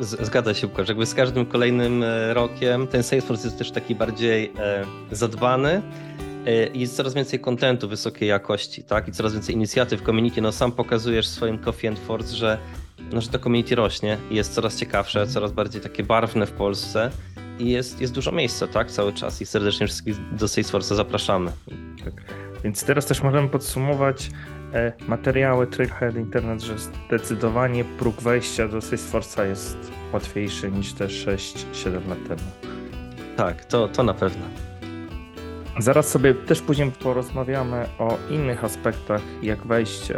Z- 0.00 0.26
Zgadza 0.26 0.54
się, 0.54 0.66
Łukasz. 0.66 0.88
Jakby 0.88 1.06
z 1.06 1.14
każdym 1.14 1.46
kolejnym 1.46 2.02
e, 2.02 2.34
rokiem 2.34 2.86
ten 2.86 3.02
Salesforce 3.02 3.44
jest 3.46 3.58
też 3.58 3.70
taki 3.70 3.94
bardziej 3.94 4.52
e, 4.58 4.84
zadbany 5.10 5.82
e, 6.46 6.66
i 6.66 6.80
jest 6.80 6.96
coraz 6.96 7.14
więcej 7.14 7.40
kontentu 7.40 7.88
wysokiej 7.88 8.28
jakości, 8.28 8.82
tak? 8.84 9.08
I 9.08 9.12
coraz 9.12 9.32
więcej 9.32 9.54
inicjatyw 9.54 10.02
community. 10.02 10.40
No 10.42 10.52
sam 10.52 10.72
pokazujesz 10.72 11.26
w 11.26 11.30
swoim 11.30 11.58
Coffee 11.58 11.88
and 11.88 11.98
Force, 11.98 12.36
że, 12.36 12.58
no, 13.12 13.20
że 13.20 13.28
to 13.28 13.38
community 13.38 13.74
rośnie 13.74 14.18
i 14.30 14.34
jest 14.34 14.54
coraz 14.54 14.76
ciekawsze, 14.76 15.26
coraz 15.26 15.52
bardziej 15.52 15.80
takie 15.82 16.02
barwne 16.02 16.46
w 16.46 16.52
Polsce 16.52 17.10
i 17.58 17.70
jest, 17.70 18.00
jest 18.00 18.12
dużo 18.12 18.32
miejsca, 18.32 18.66
tak? 18.66 18.90
Cały 18.90 19.12
czas 19.12 19.40
i 19.40 19.46
serdecznie 19.46 19.86
wszystkich 19.86 20.34
do 20.36 20.46
Salesforce'a 20.46 20.94
zapraszamy. 20.94 21.50
Tak. 22.04 22.14
Więc 22.64 22.84
teraz 22.84 23.06
też 23.06 23.22
możemy 23.22 23.48
podsumować 23.48 24.30
e, 24.72 24.92
materiały 25.08 25.66
Trailhead 25.66 26.16
Internet, 26.16 26.62
że 26.62 26.74
zdecydowanie 26.78 27.84
próg 27.84 28.22
wejścia 28.22 28.68
do 28.68 28.78
Salesforce'a 28.78 29.48
jest 29.48 29.76
łatwiejszy 30.12 30.70
niż 30.70 30.92
te 30.92 31.06
6-7 31.06 32.08
lat 32.08 32.18
temu. 32.28 32.42
Tak, 33.36 33.64
to, 33.64 33.88
to 33.88 34.02
na 34.02 34.14
pewno. 34.14 34.42
Zaraz 35.78 36.08
sobie 36.08 36.34
też 36.34 36.60
później 36.62 36.90
porozmawiamy 36.90 37.86
o 37.98 38.16
innych 38.30 38.64
aspektach, 38.64 39.20
jak 39.42 39.66
wejść 39.66 40.10
e, 40.10 40.14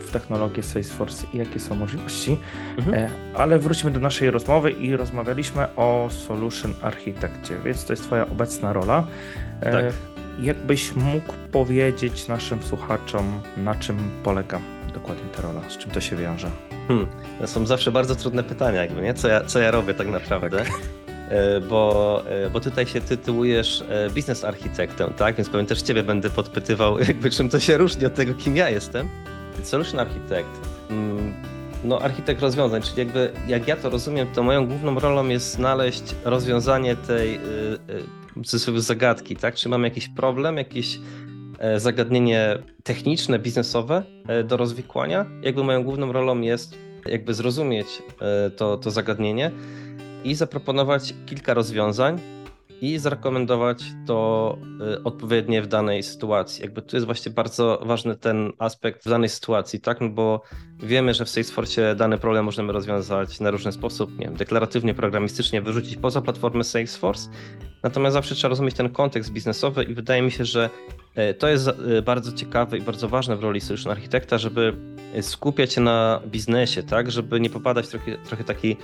w 0.00 0.08
technologię 0.12 0.62
Salesforce 0.62 1.26
i 1.34 1.38
jakie 1.38 1.60
są 1.60 1.74
możliwości, 1.74 2.36
Mhm. 2.78 2.94
e, 2.94 3.10
ale 3.34 3.58
wróćmy 3.58 3.90
do 3.90 4.00
naszej 4.00 4.30
rozmowy 4.30 4.70
i 4.70 4.96
rozmawialiśmy 4.96 5.76
o 5.76 6.08
Solution 6.10 6.74
Architekcie, 6.82 7.54
więc 7.64 7.84
to 7.84 7.92
jest 7.92 8.02
Twoja 8.02 8.26
obecna 8.28 8.72
rola. 8.72 9.06
E, 9.60 9.72
Tak. 9.72 9.84
Jakbyś 10.40 10.94
mógł 10.96 11.32
powiedzieć 11.52 12.28
naszym 12.28 12.62
słuchaczom, 12.62 13.40
na 13.56 13.74
czym 13.74 14.10
polega 14.22 14.60
dokładnie 14.94 15.24
ta 15.36 15.42
rola, 15.42 15.60
z 15.68 15.78
czym 15.78 15.90
to 15.90 16.00
się 16.00 16.16
wiąże? 16.16 16.50
To 17.40 17.46
są 17.46 17.66
zawsze 17.66 17.92
bardzo 17.92 18.14
trudne 18.14 18.42
pytania, 18.42 18.82
jakby, 18.82 19.02
nie? 19.02 19.14
Co 19.14 19.28
ja, 19.28 19.44
co 19.44 19.58
ja 19.58 19.70
robię 19.70 19.94
tak 19.94 20.08
naprawdę. 20.08 20.60
E, 20.60 20.64
Bo, 21.68 22.22
e, 22.28 22.50
bo 22.50 22.60
tutaj 22.60 22.86
się 22.86 23.00
tytułujesz 23.00 23.84
e, 23.88 24.10
biznes 24.10 24.44
architektem, 24.44 25.12
tak? 25.12 25.36
Więc 25.36 25.48
pewnie 25.48 25.66
też 25.66 25.82
ciebie 25.82 26.02
będę 26.02 26.30
podpytywał, 26.30 26.98
jakby 27.08 27.30
czym 27.30 27.48
to 27.48 27.60
się 27.60 27.76
różni 27.76 28.06
od 28.06 28.14
tego, 28.14 28.34
kim 28.34 28.56
ja 28.56 28.70
jestem. 28.70 29.08
Solution 29.62 30.00
Architect. 30.00 30.48
mm, 30.90 31.34
No, 31.84 31.98
architekt 31.98 32.42
rozwiązań, 32.42 32.82
czyli 32.82 32.98
jakby 32.98 33.32
jak 33.48 33.68
ja 33.68 33.76
to 33.76 33.90
rozumiem, 33.90 34.26
to 34.34 34.42
moją 34.42 34.66
główną 34.66 34.98
rolą 35.00 35.28
jest 35.28 35.52
znaleźć 35.52 36.02
rozwiązanie 36.24 36.96
tej 36.96 37.34
y, 37.34 37.38
y, 38.38 38.44
cudzysłowie 38.44 38.80
zagadki, 38.80 39.36
tak? 39.36 39.54
Czy 39.54 39.68
mam 39.68 39.84
jakiś 39.84 40.08
problem, 40.08 40.56
jakieś 40.56 40.98
e, 41.58 41.80
zagadnienie 41.80 42.58
techniczne, 42.84 43.38
biznesowe 43.38 44.02
e, 44.28 44.44
do 44.44 44.56
rozwikłania. 44.56 45.26
Jakby 45.42 45.64
moją 45.64 45.84
główną 45.84 46.12
rolą 46.12 46.40
jest 46.40 46.78
jakby 47.06 47.34
zrozumieć 47.34 47.86
e, 48.20 48.50
to, 48.50 48.76
to 48.76 48.90
zagadnienie 48.90 49.50
i 50.24 50.34
zaproponować 50.34 51.14
kilka 51.26 51.54
rozwiązań 51.54 52.20
i 52.80 52.98
zarekomendować 52.98 53.84
to 54.06 54.58
e, 54.94 55.04
odpowiednie 55.04 55.62
w 55.62 55.66
danej 55.66 56.02
sytuacji. 56.02 56.62
Jakby 56.62 56.82
tu 56.82 56.96
jest 56.96 57.06
właśnie 57.06 57.32
bardzo 57.32 57.82
ważny 57.84 58.16
ten 58.16 58.52
aspekt 58.58 59.04
w 59.04 59.08
danej 59.08 59.28
sytuacji, 59.28 59.80
tak? 59.80 60.00
No 60.00 60.08
bo 60.08 60.42
wiemy, 60.82 61.14
że 61.14 61.24
w 61.24 61.30
Salesforce 61.30 61.94
dany 61.94 62.18
problem 62.18 62.44
możemy 62.44 62.72
rozwiązać 62.72 63.40
na 63.40 63.50
różny 63.50 63.72
sposób, 63.72 64.18
nie 64.18 64.26
wiem, 64.26 64.36
deklaratywnie, 64.36 64.94
programistycznie 64.94 65.62
wyrzucić 65.62 65.96
poza 65.96 66.20
platformę 66.20 66.64
Salesforce, 66.64 67.28
natomiast 67.82 68.14
zawsze 68.14 68.34
trzeba 68.34 68.48
rozumieć 68.48 68.74
ten 68.74 68.90
kontekst 68.90 69.32
biznesowy 69.32 69.84
i 69.84 69.94
wydaje 69.94 70.22
mi 70.22 70.30
się, 70.30 70.44
że 70.44 70.70
e, 71.14 71.34
to 71.34 71.48
jest 71.48 71.68
e, 71.68 72.02
bardzo 72.02 72.32
ciekawe 72.32 72.78
i 72.78 72.80
bardzo 72.80 73.08
ważne 73.08 73.36
w 73.36 73.42
roli 73.42 73.60
solution 73.60 73.92
architekta, 73.92 74.38
żeby 74.38 74.76
e, 75.14 75.22
skupiać 75.22 75.72
się 75.72 75.80
na 75.80 76.20
biznesie, 76.26 76.82
tak, 76.82 77.10
żeby 77.10 77.40
nie 77.40 77.50
popadać 77.50 77.86
w 77.86 77.88
trochę, 77.88 78.18
trochę 78.18 78.44
taki 78.44 78.76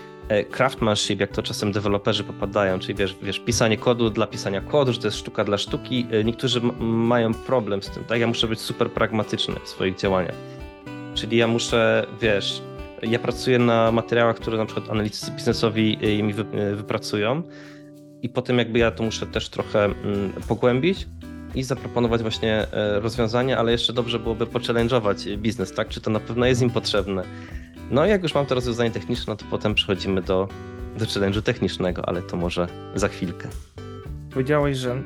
craftsmanship, 0.50 1.20
jak 1.20 1.32
to 1.32 1.42
czasem 1.42 1.72
deweloperzy 1.72 2.24
popadają, 2.24 2.78
czyli 2.78 2.94
wiesz, 2.94 3.16
wiesz, 3.22 3.40
pisanie 3.40 3.76
kodu 3.76 4.10
dla 4.10 4.26
pisania 4.26 4.60
kodu, 4.60 4.92
że 4.92 4.98
to 4.98 5.06
jest 5.06 5.16
sztuka 5.16 5.44
dla 5.44 5.58
sztuki. 5.58 6.06
Niektórzy 6.24 6.60
mają 6.80 7.34
problem 7.34 7.82
z 7.82 7.90
tym, 7.90 8.04
tak, 8.04 8.20
ja 8.20 8.26
muszę 8.26 8.46
być 8.46 8.60
super 8.60 8.90
pragmatyczny 8.90 9.54
w 9.64 9.68
swoich 9.68 9.96
działaniach. 9.96 10.57
Czyli 11.18 11.36
ja 11.36 11.46
muszę, 11.46 12.06
wiesz, 12.20 12.62
ja 13.02 13.18
pracuję 13.18 13.58
na 13.58 13.92
materiałach, 13.92 14.36
które 14.36 14.58
na 14.58 14.66
przykład 14.66 14.90
analitycy 14.90 15.30
biznesowi 15.30 15.98
e, 16.02 16.22
mi 16.22 16.32
e, 16.32 16.74
wypracują 16.74 17.42
i 18.22 18.28
potem 18.28 18.58
jakby 18.58 18.78
ja 18.78 18.90
to 18.90 19.02
muszę 19.02 19.26
też 19.26 19.48
trochę 19.48 19.84
mm, 19.84 20.32
pogłębić 20.48 21.06
i 21.54 21.62
zaproponować 21.62 22.22
właśnie 22.22 22.66
e, 22.72 23.00
rozwiązania, 23.00 23.58
ale 23.58 23.72
jeszcze 23.72 23.92
dobrze 23.92 24.18
byłoby 24.18 24.46
pochallenge'ować 24.46 25.36
biznes, 25.36 25.72
tak? 25.72 25.88
Czy 25.88 26.00
to 26.00 26.10
na 26.10 26.20
pewno 26.20 26.46
jest 26.46 26.62
im 26.62 26.70
potrzebne. 26.70 27.22
No 27.90 28.06
i 28.06 28.08
jak 28.08 28.22
już 28.22 28.34
mam 28.34 28.46
to 28.46 28.54
rozwiązanie 28.54 28.90
techniczne, 28.90 29.24
no 29.32 29.36
to 29.36 29.44
potem 29.50 29.74
przechodzimy 29.74 30.22
do, 30.22 30.48
do 30.98 31.04
challenge'u 31.04 31.42
technicznego, 31.42 32.08
ale 32.08 32.22
to 32.22 32.36
może 32.36 32.68
za 32.94 33.08
chwilkę. 33.08 33.48
Powiedziałeś, 34.30 34.76
że 34.76 35.02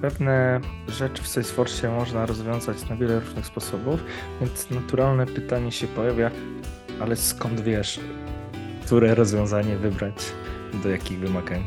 pewne 0.00 0.60
rzeczy 0.88 1.22
w 1.22 1.28
Salesforce 1.28 1.90
można 1.90 2.26
rozwiązać 2.26 2.88
na 2.88 2.96
wiele 2.96 3.20
różnych 3.20 3.46
sposobów, 3.46 4.04
więc 4.40 4.70
naturalne 4.70 5.26
pytanie 5.26 5.72
się 5.72 5.86
pojawia, 5.86 6.30
ale 7.00 7.16
skąd 7.16 7.60
wiesz, 7.60 8.00
które 8.84 9.14
rozwiązanie 9.14 9.76
wybrać, 9.76 10.32
do 10.82 10.88
jakich 10.88 11.18
wymagań? 11.18 11.64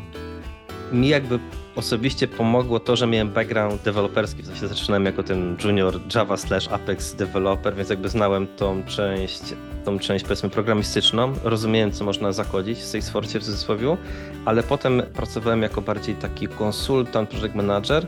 Mi 0.92 1.08
jakby 1.08 1.38
osobiście 1.76 2.28
pomogło 2.28 2.80
to, 2.80 2.96
że 2.96 3.06
miałem 3.06 3.30
background 3.30 3.82
deweloperski, 3.82 4.42
w 4.42 4.46
sensie 4.46 4.68
zaczynałem 4.68 5.04
jako 5.04 5.22
ten 5.22 5.56
junior 5.64 6.00
Java 6.14 6.36
slash 6.36 6.68
Apex 6.68 7.14
developer, 7.14 7.74
więc 7.74 7.90
jakby 7.90 8.08
znałem 8.08 8.46
tą 8.56 8.82
część, 8.84 9.42
tą 9.84 9.98
część 9.98 10.24
powiedzmy 10.24 10.50
programistyczną, 10.50 11.32
rozumiałem 11.44 11.92
co 11.92 12.04
można 12.04 12.32
zakodzić 12.32 12.78
w 12.78 12.84
Salesforce 12.84 13.40
w 13.40 13.44
cudzysłowie, 13.44 13.96
ale 14.44 14.62
potem 14.62 15.02
pracowałem 15.14 15.62
jako 15.62 15.82
bardziej 15.82 16.14
taki 16.14 16.48
konsultant, 16.48 17.30
project 17.30 17.54
manager 17.54 18.06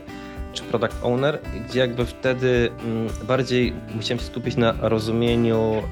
czy 0.53 0.63
product 0.63 0.95
owner, 1.03 1.39
gdzie 1.69 1.79
jakby 1.79 2.05
wtedy 2.05 2.69
mm, 2.85 3.07
bardziej 3.27 3.73
musiałem 3.95 4.19
się 4.19 4.25
skupić 4.25 4.55
na 4.55 4.73
rozumieniu 4.81 5.83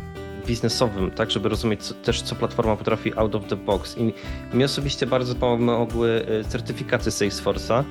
biznesowym, 0.47 1.11
tak, 1.11 1.31
żeby 1.31 1.49
rozumieć 1.49 1.83
co, 1.83 1.93
też, 1.93 2.21
co 2.21 2.35
platforma 2.35 2.75
potrafi 2.75 3.17
out 3.17 3.35
of 3.35 3.47
the 3.47 3.55
box. 3.55 3.97
I 3.97 4.13
mi 4.57 4.63
osobiście 4.63 5.07
bardzo 5.07 5.35
pomogły 5.35 6.25
y, 6.41 6.43
certyfikaty 6.43 7.09
Salesforce'a. 7.09 7.83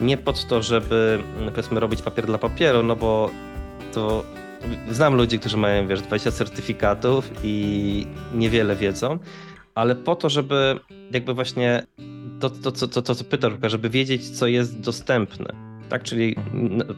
Nie 0.00 0.16
pod 0.16 0.46
to, 0.46 0.62
żeby 0.62 1.22
mm, 1.38 1.50
powiedzmy 1.50 1.80
robić 1.80 2.02
papier 2.02 2.26
dla 2.26 2.38
papieru, 2.38 2.82
no 2.82 2.96
bo 2.96 3.30
to 3.92 4.24
znam 4.90 5.14
ludzi, 5.14 5.38
którzy 5.38 5.56
mają, 5.56 5.88
wiesz, 5.88 6.00
20 6.00 6.32
certyfikatów 6.32 7.30
i 7.44 8.06
niewiele 8.34 8.76
wiedzą, 8.76 9.18
ale 9.74 9.94
po 9.94 10.16
to, 10.16 10.28
żeby 10.28 10.80
jakby 11.10 11.34
właśnie 11.34 11.86
to, 12.40 12.50
to, 12.50 12.72
to, 12.72 12.88
to, 12.88 13.02
to 13.02 13.14
co 13.14 13.24
pytasz, 13.24 13.52
żeby 13.62 13.90
wiedzieć, 13.90 14.30
co 14.30 14.46
jest 14.46 14.80
dostępne. 14.80 15.67
Tak, 15.88 16.02
czyli 16.02 16.36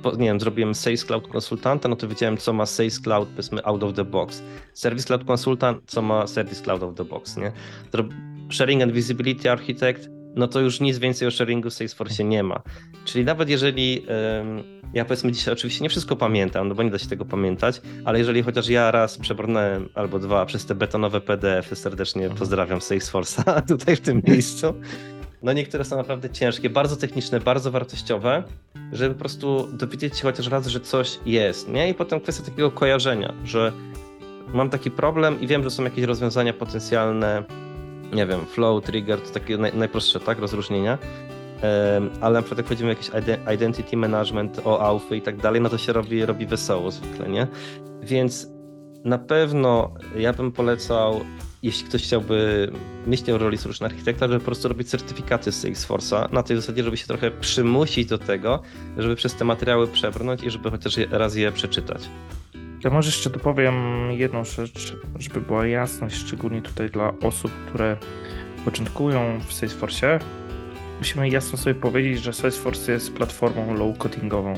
po- 0.02 0.10
nie 0.10 0.26
wiem, 0.26 0.40
zrobiłem 0.40 0.74
Sales 0.74 1.04
Cloud 1.04 1.28
konsultanta, 1.28 1.88
no 1.88 1.96
to 1.96 2.08
wiedziałem, 2.08 2.36
co 2.36 2.52
ma 2.52 2.66
Sales 2.66 3.00
Cloud, 3.00 3.28
powiedzmy, 3.28 3.64
out 3.64 3.82
of 3.82 3.94
the 3.94 4.04
box. 4.04 4.42
Service 4.74 5.06
Cloud 5.06 5.24
konsultant, 5.24 5.82
co 5.86 6.02
ma 6.02 6.26
Service 6.26 6.62
Cloud 6.62 6.82
out 6.82 6.90
of 6.90 6.96
the 6.96 7.04
box, 7.04 7.36
nie? 7.36 7.52
Sharing 8.52 8.82
and 8.82 8.92
Visibility 8.92 9.50
Architect, 9.50 10.08
no 10.36 10.48
to 10.48 10.60
już 10.60 10.80
nic 10.80 10.98
więcej 10.98 11.28
o 11.28 11.30
sharingu 11.30 11.70
w 11.70 11.74
Salesforce 11.74 12.24
nie 12.24 12.42
ma. 12.42 12.62
Czyli 13.04 13.24
nawet 13.24 13.48
jeżeli, 13.48 14.06
ja 14.94 15.04
powiedzmy 15.04 15.32
dzisiaj 15.32 15.54
oczywiście 15.54 15.82
nie 15.82 15.88
wszystko 15.88 16.16
pamiętam, 16.16 16.68
no 16.68 16.74
bo 16.74 16.82
nie 16.82 16.90
da 16.90 16.98
się 16.98 17.06
tego 17.06 17.24
pamiętać, 17.24 17.80
ale 18.04 18.18
jeżeli 18.18 18.42
chociaż 18.42 18.68
ja 18.68 18.90
raz 18.90 19.18
przebrnąłem 19.18 19.88
albo 19.94 20.18
dwa 20.18 20.46
przez 20.46 20.66
te 20.66 20.74
betonowe 20.74 21.20
PDF-y, 21.20 21.76
serdecznie 21.76 22.30
pozdrawiam 22.30 22.78
Salesforce'a 22.78 23.62
tutaj 23.74 23.96
w 23.96 24.00
tym 24.00 24.22
miejscu, 24.26 24.74
no 25.42 25.52
niektóre 25.52 25.84
są 25.84 25.96
naprawdę 25.96 26.30
ciężkie, 26.30 26.70
bardzo 26.70 26.96
techniczne, 26.96 27.40
bardzo 27.40 27.70
wartościowe, 27.70 28.42
żeby 28.92 29.14
po 29.14 29.20
prostu 29.20 29.68
dowiedzieć 29.72 30.16
się 30.16 30.22
chociaż 30.22 30.48
raz, 30.48 30.66
że 30.66 30.80
coś 30.80 31.18
jest, 31.26 31.68
nie? 31.68 31.88
I 31.88 31.94
potem 31.94 32.20
kwestia 32.20 32.44
takiego 32.44 32.70
kojarzenia, 32.70 33.34
że 33.44 33.72
mam 34.54 34.70
taki 34.70 34.90
problem 34.90 35.40
i 35.40 35.46
wiem, 35.46 35.64
że 35.64 35.70
są 35.70 35.84
jakieś 35.84 36.04
rozwiązania 36.04 36.52
potencjalne, 36.52 37.44
nie 38.12 38.26
wiem, 38.26 38.46
flow, 38.46 38.84
trigger, 38.84 39.20
to 39.20 39.30
takie 39.30 39.56
naj, 39.58 39.76
najprostsze, 39.76 40.20
tak, 40.20 40.38
rozróżnienia, 40.38 40.98
ale 42.20 42.34
na 42.34 42.42
przykład 42.42 42.58
jak 42.58 42.66
chodzimy 42.66 42.90
o 42.90 42.92
jakiś 42.92 43.10
identity 43.54 43.96
management, 43.96 44.60
o 44.64 44.80
aufy 44.80 45.16
i 45.16 45.22
tak 45.22 45.36
dalej, 45.36 45.60
no 45.60 45.68
to 45.68 45.78
się 45.78 45.92
robi, 45.92 46.26
robi 46.26 46.46
wesoło 46.46 46.90
zwykle, 46.90 47.28
nie? 47.28 47.46
Więc 48.02 48.48
na 49.04 49.18
pewno 49.18 49.94
ja 50.16 50.32
bym 50.32 50.52
polecał, 50.52 51.20
jeśli 51.62 51.88
ktoś 51.88 52.02
chciałby 52.02 52.70
mieć 53.06 53.22
tę 53.22 53.38
roli 53.38 53.58
solution 53.58 53.86
architekta, 53.86 54.28
żeby 54.28 54.38
po 54.38 54.44
prostu 54.44 54.68
robić 54.68 54.88
certyfikaty 54.88 55.52
z 55.52 55.64
Salesforce'a 55.64 56.32
na 56.32 56.42
tej 56.42 56.56
zasadzie, 56.56 56.84
żeby 56.84 56.96
się 56.96 57.06
trochę 57.06 57.30
przymusić 57.30 58.08
do 58.08 58.18
tego, 58.18 58.62
żeby 58.98 59.16
przez 59.16 59.34
te 59.34 59.44
materiały 59.44 59.88
przebrnąć 59.88 60.42
i 60.42 60.50
żeby 60.50 60.70
chociaż 60.70 60.96
raz 61.10 61.36
je 61.36 61.52
przeczytać. 61.52 62.02
Ja 62.84 62.90
może 62.90 63.08
jeszcze 63.08 63.30
dopowiem 63.30 63.74
jedną 64.10 64.44
rzecz, 64.44 64.96
żeby 65.18 65.40
była 65.40 65.66
jasność, 65.66 66.16
szczególnie 66.16 66.62
tutaj 66.62 66.90
dla 66.90 67.12
osób, 67.22 67.52
które 67.68 67.96
początkują 68.64 69.40
w 69.46 69.52
Salesforce. 69.52 70.18
Musimy 70.98 71.28
jasno 71.28 71.58
sobie 71.58 71.74
powiedzieć, 71.74 72.22
że 72.22 72.32
Salesforce 72.32 72.92
jest 72.92 73.12
platformą 73.12 73.74
low-codingową, 73.74 74.56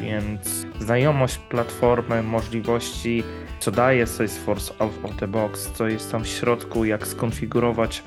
więc 0.00 0.66
znajomość 0.80 1.38
platformy, 1.38 2.22
możliwości, 2.22 3.22
co 3.60 3.70
daje 3.70 4.06
Salesforce 4.06 4.74
out 4.78 4.92
of 5.02 5.16
the 5.16 5.28
box, 5.28 5.70
co 5.72 5.88
jest 5.88 6.12
tam 6.12 6.24
w 6.24 6.28
środku, 6.28 6.84
jak 6.84 7.06
skonfigurować, 7.06 8.02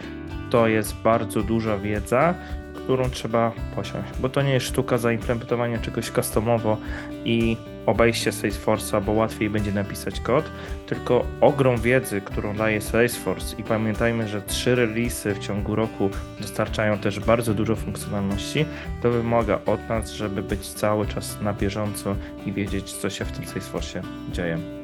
to 0.49 0.67
jest 0.67 0.95
bardzo 0.95 1.43
duża 1.43 1.77
wiedza, 1.77 2.33
którą 2.75 3.09
trzeba 3.09 3.51
posiąść, 3.75 4.09
bo 4.19 4.29
to 4.29 4.41
nie 4.41 4.53
jest 4.53 4.65
sztuka 4.65 4.97
zaimplementowania 4.97 5.77
czegoś 5.77 6.09
customowo 6.09 6.77
i 7.25 7.57
obejście 7.85 8.31
Salesforce'a, 8.31 9.01
bo 9.03 9.11
łatwiej 9.11 9.49
będzie 9.49 9.71
napisać 9.71 10.19
kod, 10.19 10.45
tylko 10.87 11.25
ogrom 11.41 11.77
wiedzy, 11.77 12.21
którą 12.21 12.55
daje 12.55 12.81
Salesforce 12.81 13.55
i 13.57 13.63
pamiętajmy, 13.63 14.27
że 14.27 14.41
trzy 14.41 14.75
releasy 14.75 15.33
w 15.33 15.39
ciągu 15.39 15.75
roku 15.75 16.09
dostarczają 16.41 16.97
też 16.97 17.19
bardzo 17.19 17.53
dużo 17.53 17.75
funkcjonalności, 17.75 18.65
to 19.01 19.11
wymaga 19.11 19.59
od 19.65 19.89
nas, 19.89 20.11
żeby 20.11 20.43
być 20.43 20.67
cały 20.67 21.07
czas 21.07 21.41
na 21.41 21.53
bieżąco 21.53 22.15
i 22.45 22.53
wiedzieć, 22.53 22.93
co 22.93 23.09
się 23.09 23.25
w 23.25 23.31
tym 23.31 23.45
Salesforce'ie 23.45 24.01
dzieje. 24.31 24.82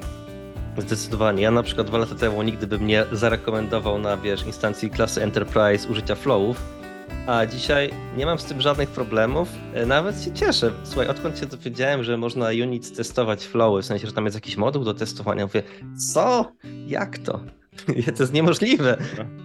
Zdecydowanie. 0.81 1.43
Ja 1.43 1.51
na 1.51 1.63
przykład 1.63 1.87
dwa 1.87 1.97
lata 1.97 2.15
temu 2.15 2.43
nigdy 2.43 2.67
bym 2.67 2.87
nie 2.87 3.05
zarekomendował 3.11 3.99
na 3.99 4.17
wiesz, 4.17 4.45
instancji 4.45 4.89
klasy 4.89 5.23
Enterprise 5.23 5.89
użycia 5.89 6.15
flowów, 6.15 6.61
a 7.27 7.45
dzisiaj 7.45 7.89
nie 8.17 8.25
mam 8.25 8.39
z 8.39 8.45
tym 8.45 8.61
żadnych 8.61 8.89
problemów. 8.89 9.49
E, 9.73 9.85
nawet 9.85 10.23
się 10.23 10.31
cieszę. 10.31 10.71
Słuchaj, 10.83 11.07
odkąd 11.07 11.39
się 11.39 11.45
dowiedziałem, 11.45 12.03
że 12.03 12.17
można 12.17 12.47
unit 12.47 12.95
testować 12.95 13.45
flowy, 13.45 13.81
w 13.81 13.85
sensie, 13.85 14.07
że 14.07 14.13
tam 14.13 14.25
jest 14.25 14.35
jakiś 14.35 14.57
moduł 14.57 14.83
do 14.83 14.93
testowania, 14.93 15.45
mówię, 15.45 15.63
co? 16.13 16.51
Jak 16.87 17.17
to? 17.17 17.39
to 18.15 18.23
jest 18.23 18.33
niemożliwe. 18.33 18.97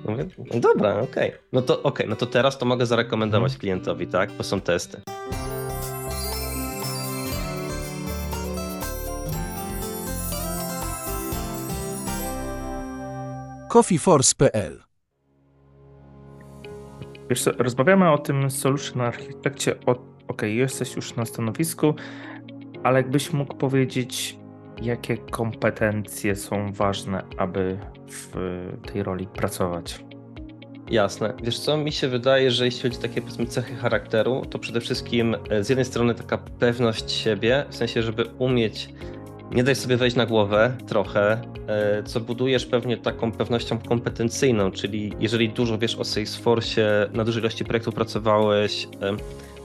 Mówię, 0.05 0.27
no 0.55 0.61
dobra, 0.61 1.01
okej. 1.01 1.29
Okay. 1.29 1.41
No 1.53 1.63
to 1.63 1.75
okej, 1.75 1.89
okay, 1.89 2.07
no 2.07 2.17
to 2.17 2.27
teraz 2.27 2.59
to 2.59 2.67
mogę 2.67 2.87
zarekomendować 2.87 3.53
mhm. 3.53 3.61
klientowi, 3.61 4.07
tak? 4.07 4.33
Bo 4.33 4.45
są 4.45 4.61
testy. 4.61 5.01
coffeeforce.pl 13.75 14.83
Wiesz 17.31 17.43
co, 17.43 17.53
rozmawiamy 17.53 18.11
o 18.11 18.19
tym 18.19 18.51
solution 18.51 19.01
architekcie, 19.01 19.75
ok, 20.29 20.43
jesteś 20.43 20.97
już 20.97 21.17
na 21.17 21.25
stanowisku, 21.25 21.95
ale 22.83 22.99
jakbyś 22.99 23.33
mógł 23.33 23.55
powiedzieć, 23.55 24.39
jakie 24.83 25.17
kompetencje 25.17 26.37
są 26.37 26.73
ważne, 26.73 27.25
aby 27.37 27.79
w 28.09 28.37
tej 28.93 29.03
roli 29.03 29.27
pracować? 29.27 30.05
Jasne. 30.91 31.35
Wiesz 31.43 31.59
co, 31.59 31.77
mi 31.77 31.93
się 31.93 32.09
wydaje, 32.09 32.51
że 32.51 32.65
jeśli 32.65 32.83
chodzi 32.83 32.99
o 32.99 33.03
takie 33.03 33.21
powiedzmy 33.21 33.47
cechy 33.47 33.75
charakteru, 33.75 34.43
to 34.51 34.59
przede 34.59 34.81
wszystkim 34.81 35.37
e, 35.51 35.65
z 35.65 35.69
jednej 35.69 35.85
strony 35.85 36.15
taka 36.15 36.39
pewność 36.39 37.11
siebie, 37.11 37.65
w 37.71 37.75
sensie, 37.75 38.03
żeby 38.03 38.25
umieć 38.39 38.89
nie 39.51 39.65
daj 39.65 39.75
sobie 39.75 39.97
wejść 39.97 40.17
na 40.17 40.27
głowę 40.27 40.77
trochę, 40.87 41.41
e, 41.67 42.03
co 42.03 42.21
budujesz 42.21 42.67
pewnie 42.67 42.97
taką 42.97 43.33
pewnością 43.33 43.79
kompetencyjną, 43.79 44.71
czyli 44.71 45.13
jeżeli 45.21 45.49
dużo 45.49 45.79
wiesz 45.79 45.97
o 45.97 46.05
Salesforce, 46.05 47.09
na 47.13 47.25
dużej 47.25 47.43
ilości 47.43 47.65
projektów 47.65 47.95
pracowałeś, 47.95 48.89
e, 49.03 49.17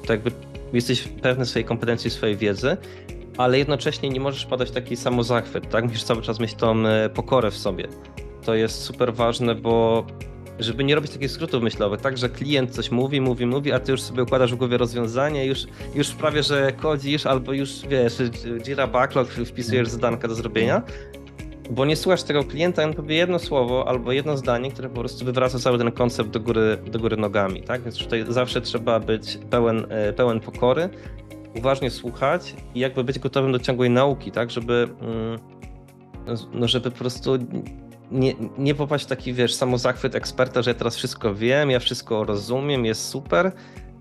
to 0.08 0.14
jakby 0.14 0.32
jesteś 0.74 1.02
pewny 1.02 1.46
swojej 1.46 1.66
kompetencji, 1.66 2.12
swojej 2.12 2.38
wiedzy, 2.38 2.78
ale 3.38 3.58
jednocześnie 3.58 4.10
nie 4.10 4.20
możesz 4.20 4.46
padać 4.46 4.70
w 4.70 4.72
taki 4.72 4.96
samozachwyt, 4.96 5.70
tak? 5.70 5.84
Musisz 5.84 6.04
cały 6.04 6.22
czas 6.22 6.40
mieć 6.40 6.54
tą 6.54 6.88
e, 6.88 7.10
pokorę 7.10 7.52
w 7.52 7.58
sobie. 7.58 7.88
To 8.46 8.56
jest 8.56 8.82
super 8.82 9.14
ważne, 9.14 9.56
bo 9.56 10.06
żeby 10.60 10.84
nie 10.84 10.96
robić 10.96 11.12
takich 11.12 11.32
skrótów 11.32 11.64
myślowych, 11.64 12.02
tak, 12.02 12.18
że 12.18 12.30
klient 12.30 12.72
coś 12.72 12.92
mówi, 12.92 13.22
mówi, 13.22 13.46
mówi, 13.46 13.72
a 13.72 13.80
ty 13.80 13.92
już 13.92 14.02
sobie 14.02 14.24
układasz 14.24 14.54
w 14.54 14.56
głowie 14.56 14.78
rozwiązanie, 14.78 15.46
już, 15.46 15.60
już 15.96 16.10
prawie, 16.10 16.44
że 16.44 16.72
kodzisz, 16.72 17.26
albo 17.26 17.54
już, 17.54 17.82
wiesz, 17.90 18.14
Jira 18.64 18.88
Backlog 18.88 19.30
wpisujesz 19.30 19.90
zadanka 19.90 20.28
do 20.28 20.36
zrobienia, 20.36 20.82
bo 21.70 21.86
nie 21.86 21.96
słuchasz 21.96 22.24
tego 22.24 22.44
klienta, 22.44 22.84
on 22.84 22.94
powie 22.94 23.16
jedno 23.16 23.40
słowo 23.40 23.88
albo 23.88 24.12
jedno 24.12 24.38
zdanie, 24.38 24.72
które 24.72 24.90
po 24.90 25.00
prostu 25.00 25.26
wywraca 25.26 25.60
cały 25.60 25.78
ten 25.78 25.92
koncept 25.92 26.30
do 26.30 26.40
góry, 26.40 26.78
do 26.92 27.00
góry 27.00 27.18
nogami, 27.18 27.64
tak, 27.64 27.82
więc 27.82 27.98
tutaj 27.98 28.26
zawsze 28.30 28.62
trzeba 28.62 29.00
być 29.00 29.40
pełen, 29.50 29.86
e, 29.90 30.14
pełen 30.14 30.40
pokory, 30.40 30.90
uważnie 31.56 31.92
słuchać 31.92 32.56
i 32.76 32.80
jakby 32.80 33.04
być 33.04 33.20
gotowym 33.20 33.52
do 33.52 33.60
ciągłej 33.60 33.90
nauki, 33.90 34.32
tak, 34.32 34.52
żeby, 34.52 34.88
mm, 35.02 35.40
no, 36.54 36.68
żeby 36.68 36.92
po 36.92 36.98
prostu 36.98 37.38
nie, 38.12 38.34
nie 38.58 38.76
popaść 38.76 39.06
w 39.06 39.08
taki, 39.08 39.34
wiesz, 39.34 39.54
samozachwyt 39.54 40.16
eksperta, 40.16 40.62
że 40.62 40.72
ja 40.72 40.76
teraz 40.76 40.96
wszystko 40.96 41.36
wiem, 41.36 41.72
ja 41.72 41.80
wszystko 41.80 42.24
rozumiem, 42.24 42.86
jest 42.86 43.08
super, 43.08 43.52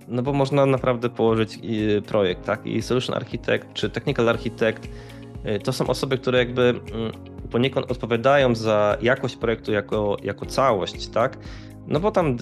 no 0.09 0.23
bo 0.23 0.33
można 0.33 0.67
naprawdę 0.67 1.11
położyć 1.11 1.59
y, 1.65 2.03
projekt, 2.03 2.45
tak? 2.45 2.67
I 2.67 2.83
solution 2.83 3.17
architect 3.17 3.67
czy 3.75 3.91
technical 3.91 4.29
architect 4.29 4.89
y, 5.47 5.59
to 5.59 5.73
są 5.73 5.87
osoby, 5.87 6.19
które 6.19 6.39
jakby 6.39 6.63
mm, 6.63 7.13
poniekąd 7.51 7.91
odpowiadają 7.91 8.55
za 8.55 8.97
jakość 9.03 9.37
projektu 9.37 9.73
jako, 9.73 10.17
jako 10.23 10.47
całość, 10.47 11.09
tak? 11.09 11.39
No 11.87 12.01
bo 12.01 12.11
tam 12.11 12.37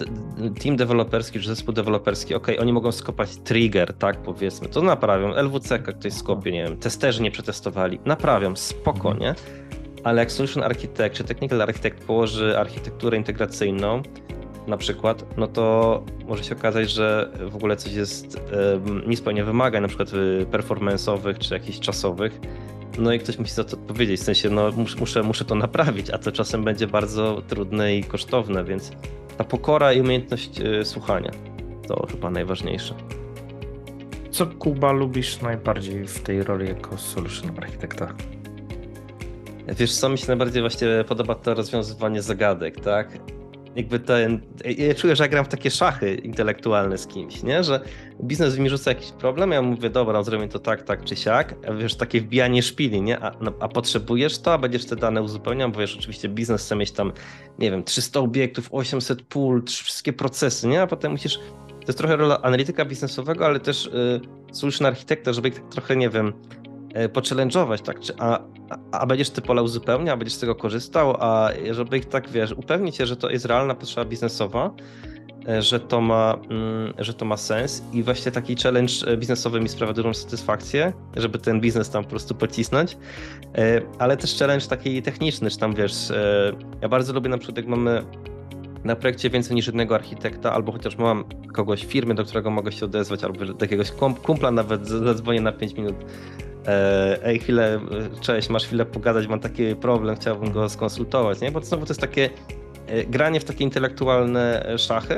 team 0.63 0.75
deweloperski 0.75 1.39
czy 1.39 1.47
zespół 1.47 1.73
deweloperski, 1.73 2.35
ok, 2.35 2.47
oni 2.59 2.73
mogą 2.73 2.91
skopać 2.91 3.37
trigger, 3.37 3.93
tak 3.93 4.17
powiedzmy, 4.17 4.69
to 4.69 4.81
naprawią. 4.81 5.35
LWC 5.35 5.79
ktoś 5.79 6.13
skopie, 6.13 6.51
nie 6.51 6.63
wiem, 6.63 6.77
testerzy 6.77 7.21
nie 7.21 7.31
przetestowali, 7.31 7.99
naprawią, 8.05 8.55
spoko, 8.55 9.13
nie? 9.13 9.35
Ale 10.07 10.21
jak 10.21 10.31
solution 10.31 10.63
architect 10.63 11.15
czy 11.15 11.23
technical 11.23 11.61
architect 11.61 12.03
położy 12.03 12.59
architekturę 12.59 13.17
integracyjną, 13.17 14.01
na 14.67 14.77
przykład, 14.77 15.37
no 15.37 15.47
to 15.47 16.03
może 16.27 16.43
się 16.43 16.55
okazać, 16.55 16.91
że 16.91 17.31
w 17.49 17.55
ogóle 17.55 17.75
coś 17.77 17.93
jest, 17.93 18.41
nie 19.07 19.17
spełnia 19.17 19.45
wymagań, 19.45 19.81
na 19.81 19.87
przykład 19.87 20.13
y, 20.13 20.45
performance'owych 20.51 21.37
czy 21.37 21.53
jakichś 21.53 21.79
czasowych. 21.79 22.39
No 22.97 23.13
i 23.13 23.19
ktoś 23.19 23.39
musi 23.39 23.53
za 23.53 23.63
to 23.63 23.77
odpowiedzieć, 23.77 24.19
w 24.19 24.23
sensie, 24.23 24.49
no 24.49 24.71
muszę, 24.99 25.23
muszę 25.23 25.45
to 25.45 25.55
naprawić, 25.55 26.09
a 26.09 26.17
to 26.17 26.31
czasem 26.31 26.63
będzie 26.63 26.87
bardzo 26.87 27.41
trudne 27.47 27.95
i 27.95 28.03
kosztowne, 28.03 28.63
więc 28.63 28.91
ta 29.37 29.43
pokora 29.43 29.93
i 29.93 30.01
umiejętność 30.01 30.59
y, 30.59 30.85
słuchania 30.85 31.31
to 31.87 32.07
chyba 32.11 32.29
najważniejsze. 32.29 32.95
Co 34.31 34.45
Kuba 34.45 34.91
lubisz 34.91 35.41
najbardziej 35.41 36.07
w 36.07 36.19
tej 36.19 36.43
roli 36.43 36.67
jako 36.67 36.97
solution 36.97 37.51
architekta? 37.57 38.13
Wiesz 39.67 39.93
co, 39.93 40.09
mi 40.09 40.17
się 40.17 40.27
najbardziej 40.27 40.61
właśnie 40.61 40.87
podoba 41.07 41.35
to 41.35 41.53
rozwiązywanie 41.53 42.21
zagadek, 42.21 42.79
tak? 42.79 43.19
Jakby 43.75 43.99
ten, 43.99 44.41
ja 44.77 44.95
czuję, 44.95 45.15
że 45.15 45.23
ja 45.23 45.27
gram 45.27 45.45
w 45.45 45.47
takie 45.47 45.71
szachy 45.71 46.15
intelektualne 46.15 46.97
z 46.97 47.07
kimś, 47.07 47.43
nie? 47.43 47.63
Że 47.63 47.79
biznes 48.23 48.57
mi 48.57 48.69
rzuca 48.69 48.91
jakiś 48.91 49.11
problem, 49.11 49.51
ja 49.51 49.61
mówię, 49.61 49.89
dobra, 49.89 50.23
zrobimy 50.23 50.49
to 50.49 50.59
tak, 50.59 50.83
tak 50.83 51.03
czy 51.03 51.15
siak, 51.15 51.55
a 51.67 51.73
wiesz, 51.73 51.95
takie 51.95 52.21
wbijanie 52.21 52.63
szpili, 52.63 53.01
nie? 53.01 53.19
A, 53.19 53.31
no, 53.41 53.53
a 53.59 53.67
potrzebujesz 53.67 54.39
to, 54.39 54.53
a 54.53 54.57
będziesz 54.57 54.85
te 54.85 54.95
dane 54.95 55.21
uzupełniał, 55.21 55.69
bo 55.69 55.79
wiesz, 55.79 55.97
oczywiście 55.97 56.29
biznes 56.29 56.65
chce 56.65 56.75
mieć 56.75 56.91
tam, 56.91 57.11
nie 57.59 57.71
wiem, 57.71 57.83
300 57.83 58.19
obiektów, 58.19 58.69
800 58.71 59.21
pól, 59.21 59.63
wszystkie 59.65 60.13
procesy, 60.13 60.67
nie? 60.67 60.81
A 60.81 60.87
potem 60.87 61.11
musisz, 61.11 61.37
to 61.69 61.87
jest 61.87 61.97
trochę 61.97 62.15
rola 62.15 62.41
analityka 62.41 62.85
biznesowego, 62.85 63.45
ale 63.45 63.59
też 63.59 63.85
y, 63.85 64.21
solution 64.51 64.87
architekta, 64.87 65.33
żeby 65.33 65.51
tak 65.51 65.69
trochę, 65.69 65.95
nie 65.95 66.09
wiem, 66.09 66.33
E, 66.93 67.09
pochallenge'ować, 67.09 67.81
tak? 67.81 67.99
Czy, 67.99 68.13
a, 68.19 68.39
a, 68.91 69.05
będziesz 69.05 69.29
te 69.29 69.41
pola 69.41 69.61
uzupełniał, 69.61 70.13
a 70.13 70.17
będziesz 70.17 70.35
z 70.37 70.39
tego 70.39 70.55
korzystał, 70.55 71.15
a 71.19 71.49
żeby 71.71 71.97
ich 71.97 72.05
tak, 72.05 72.29
wiesz, 72.29 72.51
upewnić 72.51 72.95
się, 72.95 73.05
że 73.05 73.15
to 73.15 73.29
jest 73.29 73.45
realna 73.45 73.75
potrzeba 73.75 74.05
biznesowa, 74.05 74.71
e, 75.47 75.61
że 75.61 75.79
to 75.79 76.01
ma, 76.01 76.37
mm, 76.49 76.93
że 76.99 77.13
to 77.13 77.25
ma 77.25 77.37
sens 77.37 77.83
i 77.93 78.03
właśnie 78.03 78.31
taki 78.31 78.55
challenge 78.55 78.93
e, 79.07 79.17
biznesowy 79.17 79.59
mi 79.59 79.69
sprawia 79.69 79.93
dużą 79.93 80.13
satysfakcję, 80.13 80.93
żeby 81.17 81.39
ten 81.39 81.61
biznes 81.61 81.89
tam 81.89 82.03
po 82.03 82.09
prostu 82.09 82.35
pocisnąć, 82.35 82.97
ale 83.99 84.17
też 84.17 84.39
challenge 84.39 84.67
taki 84.67 85.01
techniczny, 85.01 85.49
czy 85.49 85.57
tam, 85.57 85.75
wiesz, 85.75 86.11
ja 86.81 86.89
bardzo 86.89 87.13
lubię 87.13 87.29
na 87.29 87.37
przykład, 87.37 87.57
jak 87.57 87.67
mamy 87.67 88.03
na 88.83 88.95
projekcie 88.95 89.29
więcej 89.29 89.55
niż 89.55 89.67
jednego 89.67 89.95
architekta, 89.95 90.53
albo 90.53 90.71
chociaż 90.71 90.97
mam 90.97 91.23
kogoś 91.53 91.85
w 91.85 91.91
firmie, 91.91 92.15
do 92.15 92.23
którego 92.23 92.51
mogę 92.51 92.71
się 92.71 92.85
odezwać, 92.85 93.23
albo 93.23 93.45
do 93.45 93.55
jakiegoś 93.61 93.91
kumpla 94.23 94.51
nawet 94.51 94.87
zadzwonię 94.87 95.41
na 95.41 95.51
5 95.51 95.73
minut. 95.73 95.95
E, 96.67 97.17
ej, 97.23 97.39
chwilę, 97.39 97.79
cześć, 98.21 98.49
masz 98.49 98.65
chwilę 98.65 98.85
pogadać, 98.85 99.27
mam 99.27 99.39
taki 99.39 99.75
problem, 99.75 100.15
chciałbym 100.15 100.51
go 100.51 100.69
skonsultować, 100.69 101.41
nie? 101.41 101.51
Bo 101.51 101.61
znowu 101.61 101.85
to 101.85 101.91
jest 101.91 102.01
takie 102.01 102.29
e, 102.87 103.03
granie 103.03 103.39
w 103.39 103.43
takie 103.43 103.63
intelektualne 103.63 104.73
szachy. 104.77 105.15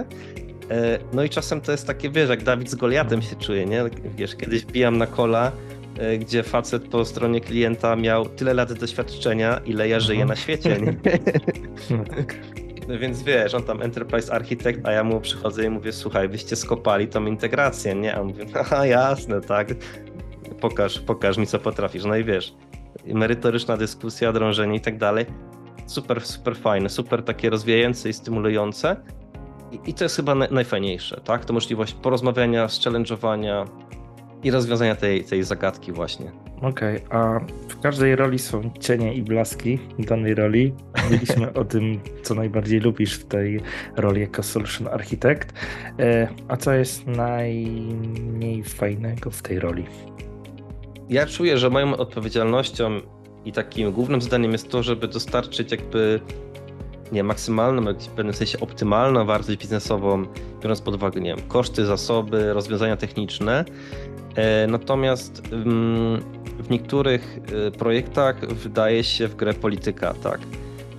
E, 0.71 0.99
no 1.13 1.23
i 1.23 1.29
czasem 1.29 1.61
to 1.61 1.71
jest 1.71 1.87
takie, 1.87 2.09
wiesz, 2.09 2.29
jak 2.29 2.43
Dawid 2.43 2.69
z 2.69 2.75
Goliatem 2.75 3.21
się 3.21 3.35
czuje, 3.35 3.65
nie? 3.65 3.83
Wiesz, 4.17 4.35
kiedyś 4.35 4.65
bijam 4.65 4.97
na 4.97 5.07
kola, 5.07 5.51
gdzie 6.19 6.43
facet 6.43 6.87
po 6.87 7.05
stronie 7.05 7.41
klienta 7.41 7.95
miał 7.95 8.25
tyle 8.25 8.53
lat 8.53 8.73
doświadczenia, 8.73 9.61
ile 9.65 9.89
ja 9.89 9.99
żyję 9.99 10.25
na 10.25 10.35
świecie, 10.35 10.77
nie? 10.81 10.95
No 11.97 12.03
tak. 12.15 12.35
No 12.89 12.99
więc 12.99 13.23
wiesz, 13.23 13.53
on 13.53 13.63
tam 13.63 13.81
Enterprise 13.81 14.33
Architect, 14.33 14.79
a 14.83 14.91
ja 14.91 15.03
mu 15.03 15.21
przychodzę 15.21 15.65
i 15.65 15.69
mówię, 15.69 15.93
słuchaj, 15.93 16.29
byście 16.29 16.55
skopali 16.55 17.07
tą 17.07 17.25
integrację, 17.25 17.95
nie? 17.95 18.15
A 18.15 18.21
on 18.21 18.27
mówi, 18.27 18.41
aha, 18.61 18.85
jasne, 18.85 19.41
tak, 19.41 19.67
pokaż, 20.61 20.99
pokaż 20.99 21.37
mi, 21.37 21.47
co 21.47 21.59
potrafisz. 21.59 22.05
No 22.05 22.15
i 22.15 22.23
wiesz, 22.23 22.53
merytoryczna 23.05 23.77
dyskusja, 23.77 24.33
drążenie 24.33 24.75
i 24.75 24.81
tak 24.81 24.97
dalej. 24.97 25.25
Super, 25.85 26.21
super 26.21 26.57
fajne, 26.57 26.89
super 26.89 27.23
takie 27.23 27.49
rozwijające 27.49 28.09
i 28.09 28.13
stymulujące. 28.13 28.95
I, 29.71 29.89
i 29.89 29.93
to 29.93 30.05
jest 30.05 30.15
chyba 30.15 30.35
najfajniejsze, 30.35 31.21
tak? 31.23 31.45
To 31.45 31.53
możliwość 31.53 31.93
porozmawiania, 31.93 32.67
challenge'owania 32.67 33.65
i 34.43 34.51
rozwiązania 34.51 34.95
tej, 34.95 35.23
tej 35.23 35.43
zagadki 35.43 35.91
właśnie. 35.91 36.31
Okej, 36.61 37.05
okay, 37.05 37.19
a 37.19 37.39
w 37.69 37.79
każdej 37.79 38.15
roli 38.15 38.39
są 38.39 38.71
cienie 38.79 39.13
i 39.13 39.21
blaski 39.21 39.79
danej 39.99 40.35
roli. 40.35 40.73
Mówiliśmy 41.03 41.53
o 41.53 41.65
tym, 41.65 41.99
co 42.23 42.35
najbardziej 42.35 42.79
lubisz 42.79 43.13
w 43.13 43.25
tej 43.25 43.61
roli 43.95 44.21
jako 44.21 44.43
solution 44.43 44.87
architect. 44.87 45.53
E, 45.99 46.27
a 46.47 46.57
co 46.57 46.73
jest 46.73 47.07
najmniej 47.07 48.63
fajnego 48.63 49.31
w 49.31 49.41
tej 49.41 49.59
roli? 49.59 49.85
Ja 51.09 51.25
czuję, 51.25 51.57
że 51.57 51.69
moją 51.69 51.97
odpowiedzialnością 51.97 53.01
i 53.45 53.51
takim 53.51 53.91
głównym 53.91 54.21
zadaniem 54.21 54.51
jest 54.51 54.69
to, 54.69 54.83
żeby 54.83 55.07
dostarczyć 55.07 55.71
jakby 55.71 56.19
nie 57.11 57.23
maksymalną, 57.23 57.93
w 57.93 58.07
pewnym 58.07 58.33
sensie 58.33 58.59
optymalną 58.59 59.25
wartość 59.25 59.57
biznesową, 59.57 60.25
biorąc 60.61 60.81
pod 60.81 60.95
uwagę 60.95 61.21
nie 61.21 61.35
wiem, 61.35 61.47
koszty, 61.47 61.85
zasoby, 61.85 62.53
rozwiązania 62.53 62.97
techniczne. 62.97 63.65
E, 64.35 64.67
natomiast 64.67 65.41
mm, 65.51 66.21
w 66.59 66.69
niektórych 66.69 67.39
y, 67.67 67.71
projektach 67.71 68.53
wydaje 68.53 69.03
się 69.03 69.27
w 69.27 69.35
grę 69.35 69.53
polityka, 69.53 70.13
tak? 70.13 70.39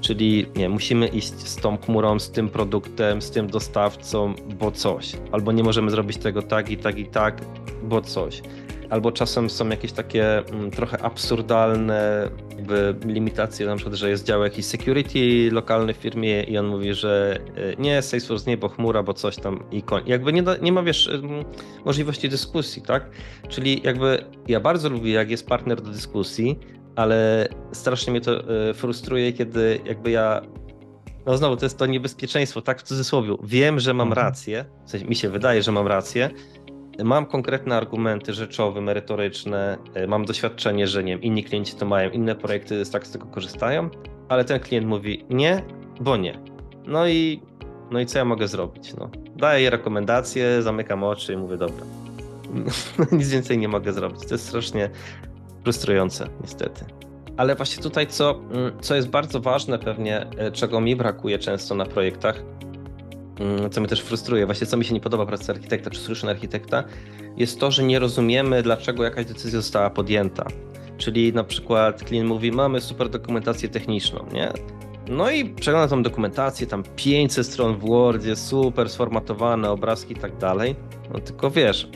Czyli 0.00 0.46
nie, 0.56 0.68
musimy 0.68 1.08
iść 1.08 1.34
z 1.34 1.56
tą 1.56 1.76
chmurą, 1.76 2.18
z 2.18 2.30
tym 2.30 2.48
produktem, 2.48 3.22
z 3.22 3.30
tym 3.30 3.46
dostawcą, 3.46 4.34
bo 4.60 4.70
coś. 4.70 5.12
Albo 5.32 5.52
nie 5.52 5.62
możemy 5.62 5.90
zrobić 5.90 6.16
tego 6.16 6.42
tak 6.42 6.70
i 6.70 6.76
tak 6.76 6.98
i 6.98 7.06
tak, 7.06 7.40
bo 7.82 8.00
coś 8.00 8.42
albo 8.90 9.12
czasem 9.12 9.50
są 9.50 9.68
jakieś 9.68 9.92
takie 9.92 10.38
mm, 10.38 10.70
trochę 10.70 11.02
absurdalne 11.02 12.30
jakby 12.56 12.94
limitacje, 13.06 13.66
na 13.66 13.76
przykład, 13.76 13.96
że 13.96 14.10
jest 14.10 14.24
dział 14.24 14.42
jakiś 14.42 14.66
security 14.66 15.50
lokalny 15.52 15.94
w 15.94 15.96
firmie 15.96 16.42
i 16.42 16.58
on 16.58 16.66
mówi, 16.66 16.94
że 16.94 17.38
e, 17.56 17.82
nie, 17.82 18.02
Salesforce 18.02 18.50
nie, 18.50 18.56
bo 18.56 18.68
chmura, 18.68 19.02
bo 19.02 19.14
coś 19.14 19.36
tam 19.36 19.64
i 19.70 19.82
koń. 19.82 20.02
Jakby 20.06 20.32
nie, 20.32 20.42
da, 20.42 20.56
nie 20.56 20.72
ma, 20.72 20.82
wiesz, 20.82 21.10
możliwości 21.84 22.28
dyskusji, 22.28 22.82
tak? 22.82 23.10
Czyli 23.48 23.80
jakby 23.84 24.24
ja 24.48 24.60
bardzo 24.60 24.88
lubię, 24.88 25.12
jak 25.12 25.30
jest 25.30 25.46
partner 25.46 25.80
do 25.80 25.90
dyskusji, 25.90 26.58
ale 26.96 27.48
strasznie 27.72 28.10
mnie 28.10 28.20
to 28.20 28.68
e, 28.70 28.74
frustruje, 28.74 29.32
kiedy 29.32 29.80
jakby 29.84 30.10
ja 30.10 30.42
no 31.26 31.36
znowu, 31.36 31.56
to 31.56 31.66
jest 31.66 31.78
to 31.78 31.86
niebezpieczeństwo, 31.86 32.62
tak 32.62 32.80
w 32.80 32.82
cudzysłowie. 32.82 33.36
Wiem, 33.42 33.80
że 33.80 33.94
mam 33.94 34.08
mhm. 34.08 34.26
rację, 34.26 34.64
w 34.86 34.90
sensie 34.90 35.06
mi 35.06 35.16
się 35.16 35.28
wydaje, 35.28 35.62
że 35.62 35.72
mam 35.72 35.86
rację, 35.86 36.30
mam 37.04 37.26
konkretne 37.26 37.76
argumenty 37.76 38.32
rzeczowe, 38.34 38.80
merytoryczne, 38.80 39.78
e, 39.94 40.06
mam 40.06 40.24
doświadczenie, 40.24 40.86
że 40.86 41.04
nie 41.04 41.12
wiem, 41.12 41.22
inni 41.22 41.44
klienci 41.44 41.76
to 41.76 41.86
mają, 41.86 42.10
inne 42.10 42.34
projekty 42.34 42.82
tak 42.92 43.06
z 43.06 43.10
tego 43.10 43.26
korzystają, 43.26 43.90
ale 44.28 44.44
ten 44.44 44.60
klient 44.60 44.86
mówi 44.86 45.24
nie, 45.30 45.62
bo 46.00 46.16
nie. 46.16 46.38
No 46.86 47.08
i, 47.08 47.42
no 47.90 48.00
i 48.00 48.06
co 48.06 48.18
ja 48.18 48.24
mogę 48.24 48.48
zrobić? 48.48 48.94
No, 48.94 49.10
daję 49.36 49.70
rekomendacje, 49.70 50.62
zamykam 50.62 51.04
oczy 51.04 51.32
i 51.32 51.36
mówię 51.36 51.56
dobra. 51.56 51.84
Nic 53.12 53.28
więcej 53.28 53.58
nie 53.58 53.68
mogę 53.68 53.92
zrobić. 53.92 54.26
To 54.26 54.34
jest 54.34 54.48
strasznie 54.48 54.90
frustrujące, 55.62 56.26
niestety. 56.40 56.84
Ale 57.36 57.54
właśnie 57.54 57.82
tutaj, 57.82 58.06
co, 58.06 58.40
mm, 58.52 58.72
co 58.80 58.94
jest 58.94 59.08
bardzo 59.08 59.40
ważne, 59.40 59.78
pewnie, 59.78 60.26
e, 60.38 60.52
czego 60.52 60.80
mi 60.80 60.96
brakuje 60.96 61.38
często 61.38 61.74
na 61.74 61.86
projektach, 61.86 62.42
co 63.70 63.80
mnie 63.80 63.88
też 63.88 64.00
frustruje, 64.00 64.46
właśnie 64.46 64.66
co 64.66 64.76
mi 64.76 64.84
się 64.84 64.94
nie 64.94 65.00
podoba 65.00 65.26
pracy 65.26 65.52
architekta 65.52 65.90
czy 65.90 66.00
solution 66.00 66.30
architekta, 66.30 66.84
jest 67.36 67.60
to, 67.60 67.70
że 67.70 67.82
nie 67.82 67.98
rozumiemy, 67.98 68.62
dlaczego 68.62 69.04
jakaś 69.04 69.26
decyzja 69.26 69.60
została 69.60 69.90
podjęta. 69.90 70.46
Czyli 70.98 71.32
na 71.32 71.44
przykład 71.44 72.04
klient 72.04 72.28
mówi, 72.28 72.52
mamy 72.52 72.80
super 72.80 73.08
dokumentację 73.08 73.68
techniczną, 73.68 74.26
nie? 74.32 74.52
No 75.08 75.30
i 75.30 75.44
przegląda 75.44 75.88
tą 75.88 76.02
dokumentację, 76.02 76.66
tam 76.66 76.82
500 76.96 77.46
stron 77.46 77.76
w 77.76 77.80
Wordzie, 77.80 78.36
super 78.36 78.90
sformatowane, 78.90 79.70
obrazki 79.70 80.12
i 80.12 80.16
tak 80.16 80.36
dalej. 80.36 80.76
No 81.12 81.20
tylko 81.20 81.50
wiesz, 81.50 81.88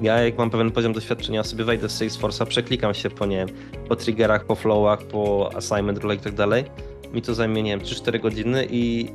ja 0.00 0.20
jak 0.20 0.38
mam 0.38 0.50
pewien 0.50 0.70
poziom 0.70 0.92
doświadczenia, 0.92 1.44
sobie 1.44 1.64
wejdę 1.64 1.88
z 1.88 2.00
Salesforce'a, 2.00 2.46
przeklikam 2.46 2.94
się 2.94 3.10
po, 3.10 3.26
nie 3.26 3.46
po 3.88 3.96
triggerach, 3.96 4.44
po 4.44 4.54
flowach, 4.54 5.02
po 5.02 5.50
assignment 5.56 5.98
rule 5.98 6.14
i 6.14 6.18
tak 6.18 6.34
dalej. 6.34 6.64
Mi 7.12 7.22
to 7.22 7.34
zajmie, 7.34 7.62
nie 7.62 7.70
wiem, 7.70 7.80
3-4 7.80 8.20
godziny 8.20 8.66
i 8.70 9.08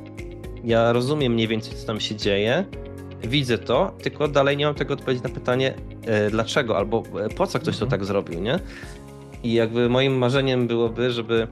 ja 0.64 0.92
rozumiem 0.92 1.32
mniej 1.32 1.48
więcej, 1.48 1.74
co 1.74 1.86
tam 1.86 2.00
się 2.00 2.16
dzieje, 2.16 2.64
widzę 3.22 3.58
to, 3.58 3.96
tylko 4.02 4.28
dalej 4.28 4.56
nie 4.56 4.66
mam 4.66 4.74
tego 4.74 4.94
odpowiedzi 4.94 5.22
na 5.22 5.28
pytanie, 5.28 5.74
e, 6.06 6.30
dlaczego 6.30 6.76
albo 6.76 7.02
e, 7.20 7.28
po 7.28 7.46
co 7.46 7.58
ktoś 7.58 7.78
to 7.78 7.84
mhm. 7.84 7.90
tak 7.90 8.04
zrobił, 8.04 8.40
nie? 8.40 8.58
I 9.42 9.52
jakby 9.52 9.88
moim 9.88 10.18
marzeniem 10.18 10.66
byłoby, 10.66 11.10
żeby 11.10 11.48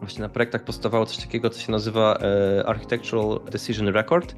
właśnie 0.00 0.22
na 0.22 0.28
projektach 0.28 0.64
powstawało 0.64 1.06
coś 1.06 1.16
takiego, 1.16 1.50
co 1.50 1.60
się 1.60 1.72
nazywa 1.72 2.18
e, 2.18 2.66
Architectural 2.66 3.40
Decision 3.50 3.88
Record, 3.88 4.36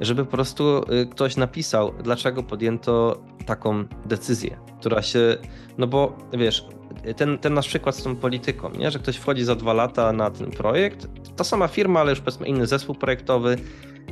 żeby 0.00 0.24
po 0.24 0.30
prostu 0.30 0.82
ktoś 1.10 1.36
napisał, 1.36 1.94
dlaczego 2.02 2.42
podjęto 2.42 3.22
taką 3.46 3.84
decyzję, 4.06 4.56
która 4.80 5.02
się, 5.02 5.36
no 5.78 5.86
bo 5.86 6.18
wiesz, 6.32 6.66
ten, 7.16 7.38
ten 7.38 7.54
nasz 7.54 7.68
przykład 7.68 7.96
z 7.96 8.02
tą 8.02 8.16
polityką, 8.16 8.70
nie? 8.70 8.90
że 8.90 8.98
ktoś 8.98 9.16
wchodzi 9.16 9.44
za 9.44 9.54
dwa 9.54 9.72
lata 9.72 10.12
na 10.12 10.30
ten 10.30 10.50
projekt, 10.50 11.08
ta 11.42 11.48
sama 11.48 11.68
firma, 11.68 12.00
ale 12.00 12.10
już 12.10 12.20
powiedzmy 12.20 12.46
inny 12.46 12.66
zespół 12.66 12.94
projektowy, 12.94 13.56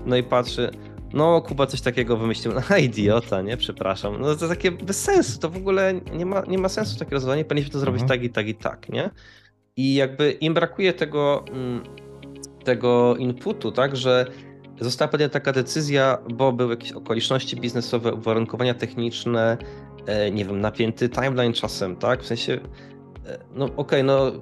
no 0.07 0.17
i 0.17 0.23
patrzy, 0.23 0.71
no 1.13 1.41
Kuba 1.41 1.67
coś 1.67 1.81
takiego 1.81 2.17
wymyślił, 2.17 2.53
no 2.71 2.77
idiota, 2.77 3.43
nie, 3.43 3.57
przepraszam, 3.57 4.21
no 4.21 4.35
to 4.35 4.49
takie 4.49 4.71
bez 4.71 5.03
sensu, 5.03 5.41
to 5.41 5.51
w 5.51 5.57
ogóle 5.57 5.95
nie 6.13 6.27
ma, 6.27 6.43
nie 6.49 6.59
ma 6.59 6.69
sensu 6.69 6.99
takie 6.99 7.11
rozwiązanie, 7.11 7.45
powinniśmy 7.45 7.73
to 7.73 7.79
zrobić 7.79 8.03
mhm. 8.03 8.19
tak 8.19 8.27
i 8.27 8.31
tak 8.31 8.49
i 8.49 8.55
tak, 8.55 8.89
nie? 8.89 9.11
I 9.77 9.95
jakby 9.95 10.31
im 10.33 10.55
brakuje 10.55 10.93
tego, 10.93 11.45
mm, 11.53 11.83
tego 12.65 13.17
inputu, 13.17 13.73
tak, 13.73 13.97
że 13.97 14.27
została 14.81 15.09
podjęta 15.09 15.33
taka 15.33 15.53
decyzja, 15.53 16.19
bo 16.35 16.53
były 16.53 16.71
jakieś 16.71 16.93
okoliczności 16.93 17.57
biznesowe, 17.57 18.15
uwarunkowania 18.15 18.75
techniczne, 18.75 19.59
E, 20.07 20.31
nie 20.31 20.45
wiem, 20.45 20.61
napięty 20.61 21.09
timeline 21.09 21.53
czasem, 21.53 21.97
tak? 21.97 22.23
W 22.23 22.27
sensie, 22.27 22.61
e, 23.27 23.39
no 23.55 23.65
okej, 23.65 23.77
okay, 23.77 24.03
no 24.03 24.33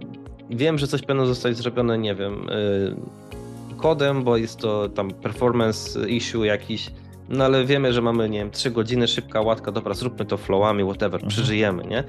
wiem, 0.50 0.78
że 0.78 0.87
coś 0.87 1.02
powinno 1.02 1.26
zostać 1.26 1.56
zrobione, 1.56 1.98
nie 1.98 2.14
wiem, 2.14 2.46
e, 2.50 3.76
kodem, 3.76 4.24
bo 4.24 4.37
jest 4.37 4.58
to 4.58 4.88
tam 4.88 5.11
performance 5.11 6.08
issue 6.08 6.44
jakiś, 6.44 6.90
no 7.28 7.44
ale 7.44 7.64
wiemy, 7.64 7.92
że 7.92 8.02
mamy, 8.02 8.28
nie 8.28 8.38
wiem, 8.38 8.50
3 8.50 8.70
godziny, 8.70 9.08
szybka 9.08 9.40
łatka, 9.40 9.72
dobra, 9.72 9.94
zróbmy 9.94 10.24
to 10.24 10.37
flowami, 10.37 10.84
whatever, 10.84 11.14
mhm. 11.14 11.30
przeżyjemy, 11.30 11.84
nie? 11.84 12.04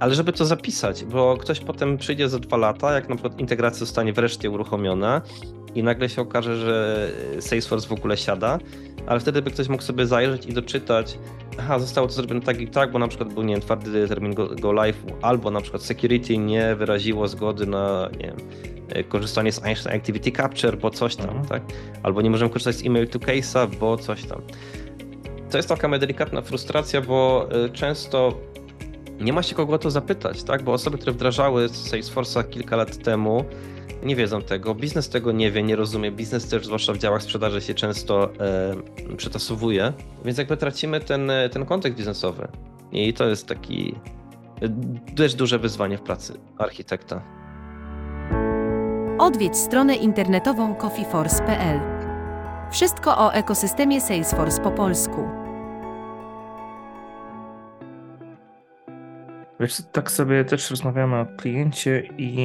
Ale 0.00 0.14
żeby 0.14 0.32
to 0.32 0.44
zapisać, 0.44 1.04
bo 1.04 1.36
ktoś 1.36 1.60
potem 1.60 1.98
przyjdzie 1.98 2.28
za 2.28 2.38
dwa 2.38 2.56
lata, 2.56 2.92
jak 2.92 3.08
na 3.08 3.14
przykład 3.14 3.40
integracja 3.40 3.78
zostanie 3.78 4.12
wreszcie 4.12 4.50
uruchomiona 4.50 5.22
i 5.74 5.82
nagle 5.82 6.08
się 6.08 6.22
okaże, 6.22 6.56
że 6.56 7.10
Salesforce 7.40 7.88
w 7.88 7.92
ogóle 7.92 8.16
siada, 8.16 8.58
ale 9.06 9.20
wtedy 9.20 9.42
by 9.42 9.50
ktoś 9.50 9.68
mógł 9.68 9.82
sobie 9.82 10.06
zajrzeć 10.06 10.46
i 10.46 10.52
doczytać, 10.52 11.18
aha, 11.58 11.78
zostało 11.78 12.06
to 12.06 12.12
zrobione 12.12 12.40
tak 12.40 12.60
i 12.60 12.68
tak, 12.68 12.92
bo 12.92 12.98
na 12.98 13.08
przykład 13.08 13.34
był, 13.34 13.42
nie 13.42 13.54
wiem, 13.54 13.62
twardy 13.62 14.08
termin 14.08 14.34
go, 14.34 14.48
go 14.48 14.72
live, 14.72 15.04
albo 15.22 15.50
na 15.50 15.60
przykład 15.60 15.82
security 15.82 16.38
nie 16.38 16.74
wyraziło 16.74 17.28
zgody 17.28 17.66
na, 17.66 18.10
nie 18.18 18.26
wiem, 18.26 18.36
korzystanie 19.08 19.52
z 19.52 19.64
Einstein 19.64 19.96
Activity 19.96 20.32
Capture, 20.32 20.76
bo 20.76 20.90
coś 20.90 21.16
tam, 21.16 21.28
mhm. 21.28 21.46
tak? 21.46 21.62
Albo 22.02 22.22
nie 22.22 22.30
możemy 22.30 22.50
korzystać 22.50 22.76
z 22.76 22.86
email 22.86 23.08
to 23.08 23.18
case'a, 23.18 23.76
bo 23.76 23.96
coś 23.96 24.24
tam. 24.24 24.42
To 25.50 25.58
jest 25.58 25.68
taka 25.68 25.98
delikatna 25.98 26.42
frustracja, 26.42 27.00
bo 27.00 27.48
e, 27.50 27.68
często 27.68 28.38
nie 29.20 29.32
ma 29.32 29.42
się 29.42 29.54
kogo 29.54 29.74
o 29.74 29.78
to 29.78 29.90
zapytać, 29.90 30.42
tak? 30.42 30.62
Bo 30.62 30.72
osoby, 30.72 30.98
które 30.98 31.12
wdrażały 31.12 31.68
Salesforce'a 31.68 32.48
kilka 32.48 32.76
lat 32.76 32.96
temu, 32.96 33.44
nie 34.02 34.16
wiedzą 34.16 34.42
tego, 34.42 34.74
biznes 34.74 35.08
tego 35.08 35.32
nie 35.32 35.50
wie, 35.50 35.62
nie 35.62 35.76
rozumie, 35.76 36.12
biznes 36.12 36.48
też 36.48 36.66
zwłaszcza 36.66 36.92
w 36.92 36.98
działach 36.98 37.22
sprzedaży 37.22 37.60
się 37.60 37.74
często 37.74 38.30
e, 38.34 39.16
przetasowuje, 39.16 39.92
więc 40.24 40.38
jakby 40.38 40.56
tracimy 40.56 41.00
ten, 41.00 41.32
ten 41.52 41.66
kontekst 41.66 41.98
biznesowy 41.98 42.48
i 42.92 43.14
to 43.14 43.28
jest 43.28 43.46
taki 43.46 43.94
e, 44.62 44.68
dość 45.14 45.34
duże 45.34 45.58
wyzwanie 45.58 45.98
w 45.98 46.02
pracy 46.02 46.32
architekta. 46.58 47.22
Odwiedź 49.18 49.56
stronę 49.56 49.96
internetową 49.96 50.74
coffeeforce.pl 50.74 51.80
Wszystko 52.72 53.18
o 53.18 53.34
ekosystemie 53.34 54.00
Salesforce 54.00 54.62
po 54.62 54.70
polsku. 54.70 55.43
Wiesz, 59.60 59.82
tak 59.92 60.10
sobie 60.10 60.44
też 60.44 60.70
rozmawiamy 60.70 61.16
o 61.20 61.26
kliencie 61.26 62.02
i 62.18 62.38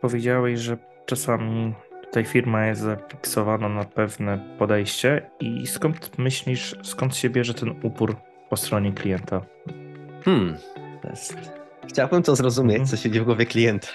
powiedziałeś, 0.00 0.60
że 0.60 0.76
czasami 1.06 1.74
tutaj 2.04 2.24
firma 2.24 2.66
jest 2.66 2.80
zafiksowana 2.80 3.68
na 3.68 3.84
pewne 3.84 4.56
podejście 4.58 5.30
i 5.40 5.66
skąd 5.66 6.18
myślisz, 6.18 6.76
skąd 6.82 7.16
się 7.16 7.30
bierze 7.30 7.54
ten 7.54 7.74
upór 7.82 8.16
po 8.50 8.56
stronie 8.56 8.92
klienta? 8.92 9.40
Hmm, 10.24 10.56
chciałbym 11.88 12.22
to 12.22 12.36
zrozumieć, 12.36 12.76
Mhm. 12.80 12.88
co 12.88 12.96
siedzi 12.96 13.20
w 13.20 13.24
głowie 13.24 13.46
klienta. 13.46 13.88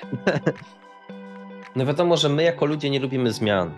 no 1.76 1.86
wiadomo, 1.86 2.18
że 2.18 2.30
my 2.30 2.44
jako 2.44 2.66
ludzie 2.66 2.90
nie 2.90 3.00
lubimy 3.00 3.32
zmian. 3.34 3.72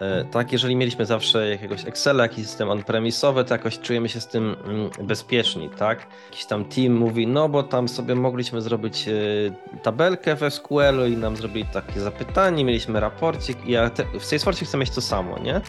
E, 0.00 0.24
Tak, 0.24 0.52
jeżeli 0.52 0.76
mieliśmy 0.76 1.06
zawsze 1.06 1.48
jakiegoś 1.50 1.84
Excela, 1.86 2.22
jakiś 2.22 2.46
system 2.46 2.70
on-premisowy, 2.70 3.44
to 3.44 3.54
jakoś 3.54 3.78
czujemy 3.78 4.08
się 4.08 4.20
z 4.20 4.26
tym 4.26 4.56
mm, 4.64 4.90
bezpieczni, 5.02 5.70
tak? 5.78 6.06
Jakiś 6.30 6.44
tam 6.46 6.64
team 6.64 6.92
mówi, 6.94 7.26
no 7.26 7.48
bo 7.48 7.62
tam 7.62 7.88
sobie 7.88 8.14
mogliśmy 8.14 8.60
zrobić 8.62 9.08
e, 9.08 9.12
tabelkę 9.82 10.36
w 10.36 10.52
SQL-u 10.54 11.06
i 11.06 11.16
nam 11.16 11.36
zrobili 11.36 11.66
takie 11.72 12.00
zapytanie, 12.00 12.64
mieliśmy 12.64 13.00
raporcik 13.00 13.66
i 13.66 13.72
ja 13.72 13.90
te, 13.90 14.04
w 14.20 14.24
Salesforce 14.24 14.64
chcę 14.64 14.78
mieć 14.78 14.90
to 14.90 15.00
samo, 15.00 15.38
nie? 15.38 15.60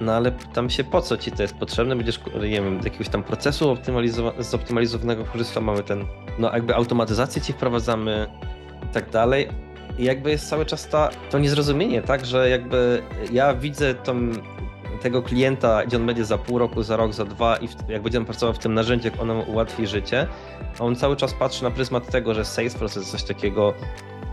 No 0.00 0.12
ale 0.12 0.32
pytam 0.32 0.70
się, 0.70 0.84
po 0.84 1.00
co 1.02 1.16
ci 1.16 1.32
to 1.32 1.42
jest 1.42 1.54
potrzebne? 1.56 1.96
Będziesz, 1.96 2.20
nie 2.34 2.48
wiem, 2.50 2.80
jakiegoś 2.84 3.08
tam 3.08 3.22
procesu 3.22 3.74
optymalizowa- 3.74 4.42
zoptymalizowanego 4.42 5.24
korzystał, 5.24 5.62
mamy 5.62 5.82
ten, 5.82 6.04
no 6.38 6.52
jakby 6.52 6.74
automatyzację 6.74 7.42
ci 7.42 7.52
wprowadzamy 7.52 8.26
i 8.90 8.94
tak 8.94 9.10
dalej. 9.10 9.48
I 9.98 10.04
jakby 10.04 10.30
jest 10.30 10.48
cały 10.48 10.66
czas 10.66 10.88
ta, 10.88 11.10
to 11.30 11.38
niezrozumienie, 11.38 12.02
tak, 12.02 12.26
że 12.26 12.48
jakby 12.48 13.02
ja 13.32 13.54
widzę 13.54 13.94
tą, 13.94 14.30
tego 15.02 15.22
klienta, 15.22 15.86
gdzie 15.86 15.96
on 15.96 16.06
będzie 16.06 16.24
za 16.24 16.38
pół 16.38 16.58
roku, 16.58 16.82
za 16.82 16.96
rok, 16.96 17.12
za 17.12 17.24
dwa 17.24 17.56
i 17.56 17.68
w, 17.68 17.74
jak 17.88 18.02
będziemy 18.02 18.26
pracował 18.26 18.54
w 18.54 18.58
tym 18.58 18.74
narzędziu, 18.74 19.08
jak 19.08 19.20
ono 19.20 19.40
ułatwi 19.40 19.86
życie, 19.86 20.26
a 20.78 20.84
on 20.84 20.96
cały 20.96 21.16
czas 21.16 21.34
patrzy 21.34 21.64
na 21.64 21.70
pryzmat 21.70 22.10
tego, 22.10 22.34
że 22.34 22.44
Salesforce 22.44 23.00
jest 23.00 23.12
coś 23.12 23.22
takiego, 23.22 23.74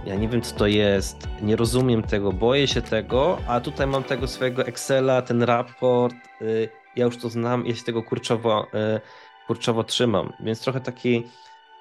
ja 0.06 0.16
nie 0.16 0.30
wiem 0.30 0.42
co 0.42 0.56
to 0.56 0.68
jest, 0.68 1.28
nie 1.42 1.56
rozumiem 1.56 2.04
tego, 2.04 2.32
boję 2.34 2.68
się 2.68 2.82
tego, 2.82 3.38
a 3.48 3.60
tutaj 3.60 3.88
mam 3.88 4.04
tego 4.04 4.28
swojego 4.28 4.66
Excela, 4.66 5.22
ten 5.22 5.44
raport, 5.44 6.16
y, 6.42 6.70
ja 6.96 7.06
już 7.06 7.18
to 7.18 7.30
znam, 7.30 7.66
ja 7.66 7.76
się 7.76 7.84
tego 7.84 8.04
kurczowo, 8.04 8.68
y, 8.98 9.02
kurczowo 9.48 9.84
trzymam, 9.84 10.34
więc 10.40 10.62
trochę 10.62 10.82
taki 10.82 11.24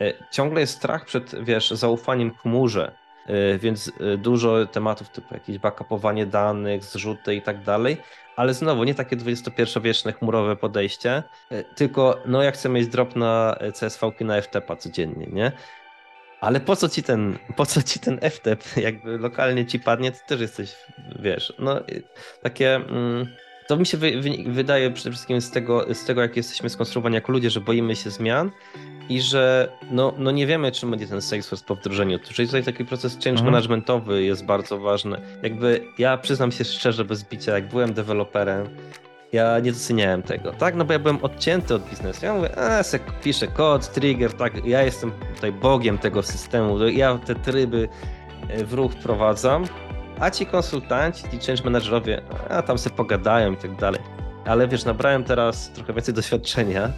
y, 0.00 0.14
ciągle 0.30 0.60
jest 0.60 0.76
strach 0.76 1.04
przed, 1.04 1.44
wiesz, 1.44 1.70
zaufaniem 1.70 2.34
chmurze, 2.34 2.99
więc 3.58 3.88
y, 3.88 4.18
dużo 4.18 4.66
tematów 4.66 5.08
typu 5.08 5.34
jakieś 5.34 5.58
backupowanie 5.58 6.26
danych, 6.26 6.84
zrzuty 6.84 7.34
i 7.34 7.42
tak 7.42 7.62
dalej, 7.62 7.96
ale 8.36 8.54
znowu 8.54 8.84
nie 8.84 8.94
takie 8.94 9.16
XXI-wieczne 9.16 10.12
chmurowe 10.12 10.56
podejście, 10.56 11.22
y, 11.52 11.64
tylko 11.74 12.18
no 12.26 12.42
ja 12.42 12.50
chcę 12.50 12.68
mieć 12.68 12.88
drop 12.88 13.16
na 13.16 13.56
CSV-ki 13.74 14.24
na 14.24 14.42
FTP 14.42 14.76
codziennie, 14.76 15.26
nie? 15.26 15.52
Ale 16.40 16.60
po 16.60 16.76
co 16.76 16.88
ci 16.88 17.02
ten, 17.02 17.38
po 17.56 17.66
co 17.66 17.82
ci 17.82 18.00
ten 18.00 18.20
FTP? 18.30 18.80
Jakby 18.80 19.18
lokalnie 19.18 19.66
ci 19.66 19.80
padnie, 19.80 20.12
to 20.12 20.18
też 20.26 20.40
jesteś, 20.40 20.76
wiesz, 21.18 21.52
no 21.58 21.80
takie. 22.42 22.74
Mm, 22.74 23.26
to 23.70 23.76
mi 23.76 23.86
się 23.86 23.98
wy, 23.98 24.20
wy, 24.20 24.30
wydaje 24.46 24.90
przede 24.90 25.10
wszystkim 25.10 25.40
z 25.40 25.50
tego, 25.50 25.94
z 25.94 26.04
tego, 26.04 26.20
jak 26.22 26.36
jesteśmy 26.36 26.70
skonstruowani 26.70 27.14
jako 27.14 27.32
ludzie, 27.32 27.50
że 27.50 27.60
boimy 27.60 27.96
się 27.96 28.10
zmian 28.10 28.50
i 29.08 29.20
że 29.20 29.72
no, 29.90 30.14
no 30.18 30.30
nie 30.30 30.46
wiemy, 30.46 30.72
czym 30.72 30.90
będzie 30.90 31.06
ten 31.06 31.22
Salesforce 31.22 31.64
po 31.66 31.74
wdrożeniu. 31.74 32.18
Czyli 32.18 32.48
tutaj 32.48 32.64
taki 32.64 32.84
proces 32.84 33.12
change 33.12 33.30
Mhm. 33.30 33.46
managementowy 33.46 34.22
jest 34.22 34.44
bardzo 34.44 34.78
ważny. 34.78 35.20
Jakby 35.42 35.84
ja 35.98 36.16
przyznam 36.18 36.52
się 36.52 36.64
szczerze, 36.64 37.04
bez 37.04 37.24
bicia, 37.24 37.52
jak 37.54 37.68
byłem 37.68 37.92
deweloperem, 37.92 38.66
ja 39.32 39.58
nie 39.58 39.72
doceniałem 39.72 40.22
tego, 40.22 40.52
tak? 40.52 40.74
No 40.74 40.84
bo 40.84 40.92
ja 40.92 40.98
byłem 40.98 41.18
odcięty 41.24 41.74
od 41.74 41.90
biznesu. 41.90 42.26
Ja 42.26 42.34
mówię, 42.34 42.58
a 42.58 42.82
se 42.82 42.98
piszę 43.22 43.46
kod, 43.46 43.92
trigger, 43.92 44.32
tak, 44.32 44.66
ja 44.66 44.82
jestem 44.82 45.12
tutaj 45.34 45.52
bogiem 45.52 45.98
tego 45.98 46.22
systemu, 46.22 46.88
ja 46.88 47.18
te 47.18 47.34
tryby 47.34 47.88
e, 48.48 48.64
w 48.64 48.72
ruch 48.72 48.92
wprowadzam, 48.92 49.64
a 50.20 50.30
ci 50.30 50.46
konsultanci, 50.46 51.22
ci 51.30 51.46
change 51.46 51.64
managerowie, 51.64 52.22
a 52.48 52.62
tam 52.62 52.78
se 52.78 52.90
pogadają 52.90 53.52
i 53.52 53.56
tak 53.56 53.76
dalej. 53.76 54.00
Ale 54.44 54.68
wiesz, 54.68 54.84
nabrałem 54.84 55.24
teraz 55.24 55.70
trochę 55.70 55.92
więcej 55.92 56.14
doświadczenia 56.14 56.82
e, 56.82 56.90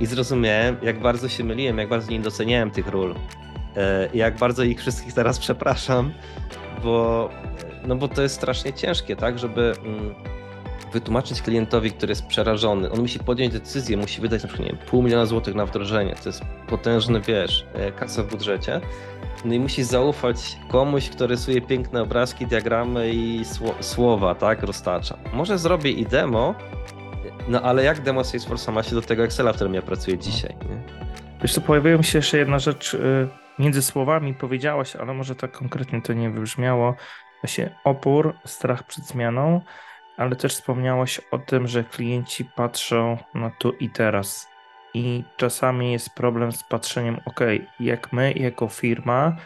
i 0.00 0.06
zrozumiałem, 0.06 0.76
jak 0.82 1.00
bardzo 1.00 1.28
się 1.28 1.44
myliłem, 1.44 1.78
jak 1.78 1.88
bardzo 1.88 2.10
nie 2.10 2.20
doceniałem 2.20 2.70
tych 2.70 2.88
ról. 2.88 3.14
e, 3.76 4.08
i 4.12 4.18
Jak 4.18 4.36
bardzo 4.36 4.62
ich 4.62 4.78
wszystkich 4.80 5.12
teraz 5.12 5.38
przepraszam, 5.38 6.12
bo, 6.82 7.28
no 7.86 7.96
bo 7.96 8.08
to 8.08 8.22
jest 8.22 8.34
strasznie 8.34 8.72
ciężkie, 8.72 9.16
tak, 9.16 9.38
żeby 9.38 9.74
mm, 9.84 10.14
wytłumaczyć 10.92 11.42
klientowi, 11.42 11.92
który 11.92 12.10
jest 12.10 12.26
przerażony. 12.26 12.90
On 12.90 13.00
musi 13.00 13.18
podjąć 13.18 13.52
decyzję, 13.52 13.96
musi 13.96 14.20
wydać 14.20 14.42
na 14.42 14.48
przykład 14.48 14.68
wiem, 14.68 14.78
pół 14.78 15.02
miliona 15.02 15.26
złotych 15.26 15.54
na 15.54 15.66
wdrożenie. 15.66 16.14
To 16.22 16.28
jest 16.28 16.42
potężny, 16.68 17.20
wiesz, 17.20 17.66
e, 17.74 17.92
kasa 17.92 18.22
w 18.22 18.26
budżecie. 18.26 18.80
No 19.44 19.54
i 19.54 19.60
musi 19.60 19.82
zaufać 19.84 20.56
komuś, 20.68 21.10
kto 21.10 21.26
rysuje 21.26 21.60
piękne 21.60 22.02
obrazki, 22.02 22.46
diagramy 22.46 23.10
i 23.10 23.40
sło- 23.44 23.74
słowa, 23.82 24.34
tak, 24.34 24.62
roztacza. 24.62 25.18
Może 25.32 25.58
zrobię 25.58 25.90
i 25.90 26.06
demo, 26.06 26.54
no 27.48 27.62
ale 27.62 27.84
jak 27.84 28.00
demo 28.02 28.24
Salesforce 28.24 28.72
ma 28.72 28.82
się 28.82 28.94
do 28.94 29.02
tego 29.02 29.24
Excela, 29.24 29.52
w 29.52 29.54
którym 29.56 29.74
ja 29.74 29.82
pracuję 29.82 30.18
dzisiaj, 30.18 30.56
nie? 30.70 30.82
Wiesz 31.42 31.54
co, 31.54 31.60
pojawiła 31.60 31.98
mi 31.98 32.04
się 32.04 32.18
jeszcze 32.18 32.38
jedna 32.38 32.58
rzecz 32.58 32.94
y, 32.94 33.28
między 33.58 33.82
słowami, 33.82 34.34
powiedziałaś, 34.34 34.96
ale 34.96 35.14
może 35.14 35.34
tak 35.34 35.52
konkretnie 35.52 36.02
to 36.02 36.12
nie 36.12 36.30
wybrzmiało. 36.30 36.94
Właśnie 37.42 37.78
opór, 37.84 38.34
strach 38.46 38.86
przed 38.86 39.04
zmianą, 39.04 39.60
ale 40.16 40.36
też 40.36 40.52
wspomniałaś 40.54 41.20
o 41.30 41.38
tym, 41.38 41.68
że 41.68 41.84
klienci 41.84 42.44
patrzą 42.44 43.18
na 43.34 43.50
tu 43.50 43.72
i 43.72 43.90
teraz. 43.90 44.48
I 44.94 45.24
czasami 45.36 45.92
jest 45.92 46.10
problem 46.14 46.52
z 46.52 46.62
patrzeniem, 46.64 47.20
ok, 47.24 47.40
jak 47.80 48.12
my 48.12 48.32
jako 48.32 48.68
firma, 48.68 49.36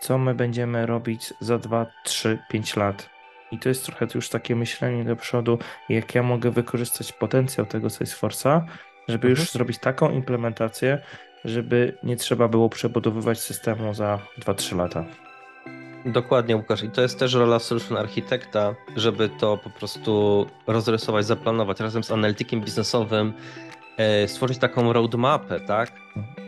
co 0.00 0.18
my 0.18 0.34
będziemy 0.34 0.86
robić 0.86 1.34
za 1.40 1.58
2, 1.58 1.86
3, 2.04 2.38
5 2.48 2.76
lat. 2.76 3.10
I 3.50 3.58
to 3.58 3.68
jest 3.68 3.86
trochę 3.86 4.06
już 4.14 4.28
takie 4.28 4.56
myślenie 4.56 5.04
do 5.04 5.16
przodu, 5.16 5.58
jak 5.88 6.14
ja 6.14 6.22
mogę 6.22 6.50
wykorzystać 6.50 7.12
potencjał 7.12 7.66
tego 7.66 7.88
Salesforce'a, 7.88 8.60
żeby 9.08 9.28
już 9.28 9.38
Mhm. 9.38 9.52
zrobić 9.52 9.78
taką 9.78 10.10
implementację, 10.10 10.98
żeby 11.44 11.98
nie 12.02 12.16
trzeba 12.16 12.48
było 12.48 12.68
przebudowywać 12.68 13.40
systemu 13.40 13.94
za 13.94 14.18
2-3 14.38 14.76
lata. 14.76 15.04
Dokładnie, 16.04 16.56
Łukasz. 16.56 16.82
I 16.82 16.90
to 16.90 17.02
jest 17.02 17.18
też 17.18 17.34
rola 17.34 17.58
solution 17.58 17.96
architekta, 17.96 18.74
żeby 18.96 19.28
to 19.28 19.56
po 19.56 19.70
prostu 19.70 20.46
rozrysować, 20.66 21.26
zaplanować 21.26 21.80
razem 21.80 22.04
z 22.04 22.10
analitykiem 22.10 22.60
biznesowym, 22.60 23.32
e, 23.96 24.28
stworzyć 24.28 24.58
taką 24.58 24.92
roadmapę, 24.92 25.60
tak? 25.60 25.92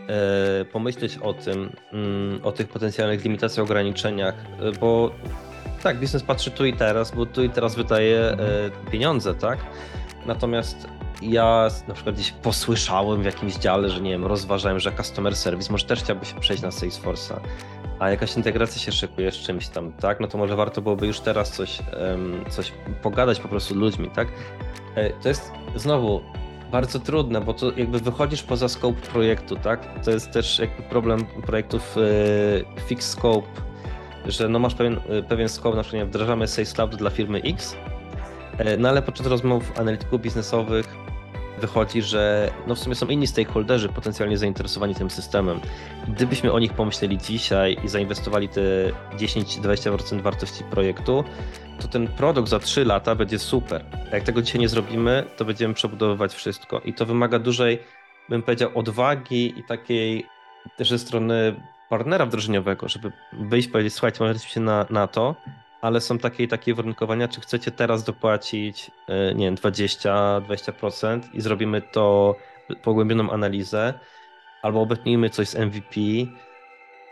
E, 0.08 0.64
pomyśleć 0.64 1.18
o 1.18 1.34
tym, 1.34 1.72
mm, 1.92 2.40
o 2.42 2.52
tych 2.52 2.68
potencjalnych 2.68 3.24
limitacjach, 3.24 3.66
ograniczeniach, 3.66 4.34
e, 4.34 4.72
bo 4.80 5.10
tak, 5.82 5.98
biznes 5.98 6.22
patrzy 6.22 6.50
tu 6.50 6.66
i 6.66 6.72
teraz, 6.72 7.10
bo 7.14 7.26
tu 7.26 7.42
i 7.42 7.50
teraz 7.50 7.74
wydaje 7.74 8.36
pieniądze, 8.90 9.34
tak? 9.34 9.58
Natomiast 10.26 10.88
ja 11.22 11.68
na 11.88 11.94
przykład 11.94 12.14
gdzieś 12.14 12.30
posłyszałem 12.30 13.22
w 13.22 13.24
jakimś 13.24 13.54
dziale, 13.54 13.90
że 13.90 14.00
nie 14.00 14.10
wiem, 14.10 14.26
rozważałem, 14.26 14.80
że 14.80 14.92
customer 14.92 15.36
service 15.36 15.72
może 15.72 15.86
też 15.86 16.02
chciałby 16.02 16.26
się 16.26 16.40
przejść 16.40 16.62
na 16.62 16.68
Salesforce'a 16.68 17.40
a 17.98 18.10
jakaś 18.10 18.36
integracja 18.36 18.82
się 18.82 18.92
szykuje 18.92 19.32
z 19.32 19.34
czymś 19.34 19.68
tam, 19.68 19.92
tak, 19.92 20.20
no 20.20 20.26
to 20.26 20.38
może 20.38 20.56
warto 20.56 20.82
byłoby 20.82 21.06
już 21.06 21.20
teraz 21.20 21.50
coś, 21.52 21.78
coś 22.48 22.72
pogadać 23.02 23.40
po 23.40 23.48
prostu 23.48 23.74
z 23.74 23.76
ludźmi, 23.76 24.10
tak? 24.10 24.28
E, 24.94 25.10
To 25.10 25.28
jest 25.28 25.52
znowu 25.76 26.20
bardzo 26.72 26.98
trudne, 27.00 27.40
bo 27.40 27.54
to 27.54 27.72
jakby 27.76 27.98
wychodzisz 27.98 28.42
poza 28.42 28.68
scope 28.68 29.00
projektu, 29.00 29.56
tak? 29.56 30.02
To 30.04 30.10
jest 30.10 30.30
też 30.30 30.58
jakby 30.58 30.82
problem 30.82 31.26
projektów 31.26 31.96
e, 32.78 32.80
fixed 32.80 33.10
scope, 33.10 33.48
że 34.26 34.48
no 34.48 34.58
masz 34.58 34.74
pewien, 34.74 35.00
e, 35.08 35.22
pewien 35.22 35.48
scope, 35.48 35.76
na 35.76 35.82
przykład 35.82 36.08
wdrażamy 36.08 36.48
Sales 36.48 36.72
Cloud 36.72 36.96
dla 36.96 37.10
firmy 37.10 37.38
X, 37.44 37.76
no 38.78 38.88
ale 38.88 39.02
podczas 39.02 39.26
rozmów 39.26 39.78
analityków 39.78 40.20
biznesowych 40.20 40.96
wychodzi, 41.60 42.02
że 42.02 42.50
no 42.66 42.74
w 42.74 42.78
sumie 42.78 42.94
są 42.94 43.06
inni 43.06 43.26
stakeholderzy 43.26 43.88
potencjalnie 43.88 44.38
zainteresowani 44.38 44.94
tym 44.94 45.10
systemem. 45.10 45.60
Gdybyśmy 46.08 46.52
o 46.52 46.58
nich 46.58 46.72
pomyśleli 46.72 47.18
dzisiaj 47.18 47.76
i 47.84 47.88
zainwestowali 47.88 48.48
te 48.48 48.60
10-20% 49.16 50.20
wartości 50.20 50.64
projektu, 50.64 51.24
to 51.80 51.88
ten 51.88 52.08
produkt 52.08 52.48
za 52.48 52.58
3 52.58 52.84
lata 52.84 53.14
będzie 53.14 53.38
super. 53.38 53.84
A 54.12 54.14
jak 54.14 54.24
tego 54.24 54.42
dzisiaj 54.42 54.60
nie 54.60 54.68
zrobimy, 54.68 55.24
to 55.36 55.44
będziemy 55.44 55.74
przebudowywać 55.74 56.34
wszystko. 56.34 56.80
I 56.80 56.94
to 56.94 57.06
wymaga 57.06 57.38
dużej, 57.38 57.78
bym 58.28 58.42
powiedział, 58.42 58.70
odwagi 58.74 59.58
i 59.58 59.64
takiej 59.64 60.26
ze 60.80 60.98
strony 60.98 61.54
partnera 61.88 62.26
wdrożeniowego, 62.26 62.88
żeby 62.88 63.12
wyjść 63.32 63.68
powiedzieć, 63.68 63.94
słuchajcie, 63.94 64.24
możecie 64.24 64.48
się 64.48 64.60
na, 64.60 64.86
na 64.90 65.06
to, 65.06 65.34
ale 65.80 66.00
są 66.00 66.18
takie 66.18 66.48
takie 66.48 66.74
warunkowania, 66.74 67.28
czy 67.28 67.40
chcecie 67.40 67.70
teraz 67.70 68.04
dopłacić, 68.04 68.90
e, 69.08 69.34
nie 69.34 69.46
wiem, 69.46 69.54
20-20% 69.54 71.20
i 71.34 71.40
zrobimy 71.40 71.82
to 71.82 72.36
pogłębioną 72.82 73.30
analizę, 73.30 73.94
albo 74.62 74.80
obetnijmy 74.80 75.30
coś 75.30 75.48
z 75.48 75.54
MVP, 75.54 76.00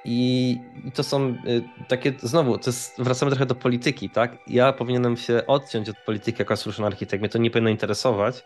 I, 0.07 0.61
to 0.95 1.03
są 1.03 1.29
y, 1.29 1.63
takie, 1.89 2.13
znowu, 2.23 2.59
to 2.59 2.71
jest, 2.71 3.03
wracamy 3.03 3.31
trochę 3.31 3.47
do 3.47 3.55
polityki, 3.55 4.11
tak? 4.11 4.39
Ja 4.47 4.73
powinienem 4.73 5.17
się 5.17 5.47
odciąć 5.47 5.89
od 5.89 5.97
polityki 5.97 6.39
jako 6.39 6.57
solution 6.57 6.85
architekt, 6.87 7.21
mnie 7.21 7.29
to 7.29 7.39
nie 7.39 7.51
powinno 7.51 7.71
interesować, 7.71 8.45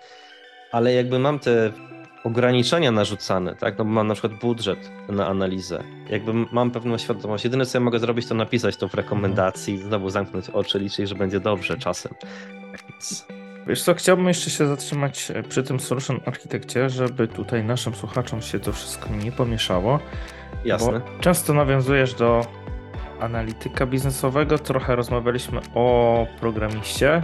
ale 0.73 0.93
jakby 0.93 1.19
mam 1.19 1.39
te 1.39 1.73
ograniczenia 2.25 2.93
narzucane, 2.93 3.55
tak? 3.55 3.79
No 3.79 3.85
bo 3.85 3.91
mam 3.91 4.07
na 4.07 4.15
przykład 4.15 4.41
budżet 4.41 4.91
na 5.09 5.27
analizę, 5.27 5.85
jakby 6.11 6.33
mam 6.53 6.71
pewną 6.71 6.99
świadomość. 6.99 7.45
Jedyne 7.45 7.67
co 7.67 7.79
ja 7.79 7.85
mogę 7.85 7.99
zrobić, 7.99 8.27
to 8.27 8.35
napisać 8.35 8.77
to 8.77 8.89
w 8.89 8.95
rekomendacji, 8.95 9.79
znowu 9.79 10.11
zamknąć 10.11 10.51
oczy, 10.51 10.79
liczyć, 10.79 11.09
że 11.09 11.15
będzie 11.15 11.41
dobrze 11.41 11.79
czasem. 11.79 12.13
Więc... 12.91 13.27
Wiesz 13.67 13.83
co, 13.83 13.95
chciałbym 13.95 14.29
jeszcze 14.29 14.51
się 14.51 14.67
zatrzymać 14.67 15.31
e, 15.35 15.43
przy 15.43 15.63
tym 15.63 15.81
solution 15.81 16.21
architekcie, 16.27 16.91
żeby 16.91 17.29
tutaj 17.29 17.65
naszym 17.65 17.95
słuchaczom 17.95 18.43
się 18.43 18.61
to 18.61 18.73
wszystko 18.73 19.09
nie 19.11 19.33
pomieszało. 19.33 19.99
Jasne. 20.65 20.93
Bo 20.93 21.21
często 21.21 21.55
nawiązujesz 21.55 22.15
do 22.15 22.47
analityka 23.21 23.87
biznesowego, 23.87 24.59
trochę 24.59 24.97
rozmawialiśmy 24.97 25.61
o 25.75 26.27
programiście. 26.41 27.23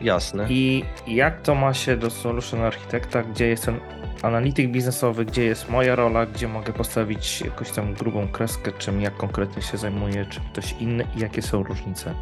Jasne. 0.00 0.46
I 0.48 0.84
jak 1.06 1.42
to 1.42 1.54
ma 1.54 1.74
się 1.74 1.96
do 1.96 2.10
solution 2.10 2.60
architekta, 2.60 3.22
gdzie 3.22 3.46
jest 3.46 3.64
ten 3.64 3.80
analityk 4.22 4.70
biznesowy, 4.70 5.24
gdzie 5.24 5.44
jest 5.44 5.70
moja 5.70 5.96
rola, 5.96 6.26
gdzie 6.26 6.48
mogę 6.48 6.72
postawić 6.72 7.40
jakąś 7.40 7.70
tam 7.70 7.94
grubą 7.94 8.28
kreskę, 8.28 8.72
czym 8.78 9.00
ja 9.00 9.10
konkretnie 9.10 9.62
się 9.62 9.78
zajmuję, 9.78 10.26
czy 10.30 10.40
ktoś 10.40 10.74
inny 10.80 11.06
i 11.16 11.20
jakie 11.20 11.42
są 11.42 11.62
różnice? 11.62 12.14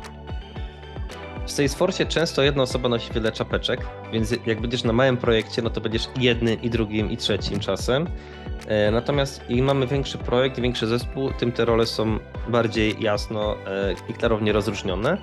W 1.46 1.50
Salesforce 1.50 2.06
często 2.06 2.42
jedna 2.42 2.62
osoba 2.62 2.88
nosi 2.88 3.12
wiele 3.12 3.32
czapeczek, 3.32 3.80
więc 4.12 4.34
jak 4.46 4.61
będziesz 4.61 4.84
na 4.84 4.92
małym 4.92 5.16
projekcie, 5.16 5.62
no 5.62 5.70
to 5.70 5.80
będziesz 5.80 6.08
jednym 6.16 6.62
i 6.62 6.70
drugim 6.70 7.11
i 7.11 7.16
trzecim 7.16 7.61
czasem. 7.61 8.06
E, 8.66 8.90
natomiast 8.90 9.50
im 9.50 9.64
mamy 9.64 9.87
większy 9.87 10.18
projekt, 10.18 10.61
większy 10.61 10.87
zespół, 10.87 11.30
tym 11.32 11.52
te 11.52 11.64
role 11.64 11.87
są 11.87 12.18
bardziej 12.48 12.96
jasno 13.00 13.56
e, 13.66 13.94
i 14.08 14.14
klarownie 14.14 14.52
rozróżnione. 14.52 15.18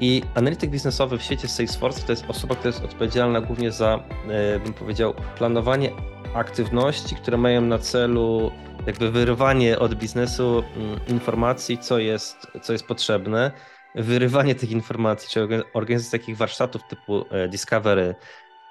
I 0.00 0.22
analityk 0.34 0.70
biznesowy 0.70 1.18
w 1.18 1.22
świecie 1.22 1.48
Salesforce 1.48 2.06
to 2.06 2.12
jest 2.12 2.24
osoba, 2.28 2.54
która 2.54 2.68
jest 2.68 2.84
odpowiedzialna 2.84 3.40
głównie 3.40 3.72
za, 3.72 4.00
e, 4.28 4.58
bym 4.58 4.72
powiedział, 4.72 5.14
planowanie 5.38 5.90
aktywności, 6.34 7.16
które 7.16 7.36
mają 7.36 7.60
na 7.60 7.78
celu 7.78 8.52
jakby 8.86 9.10
wyrywanie 9.10 9.78
od 9.78 9.94
biznesu 9.94 10.64
mm, 10.76 11.00
informacji, 11.08 11.78
co 11.78 11.98
jest, 11.98 12.46
co 12.62 12.72
jest 12.72 12.86
potrzebne, 12.86 13.50
wyrywanie 13.94 14.54
tych 14.54 14.70
informacji, 14.70 15.28
czy 15.30 15.48
organizacja 15.74 16.18
takich 16.18 16.36
warsztatów 16.36 16.82
typu 16.88 17.24
Discovery, 17.48 18.14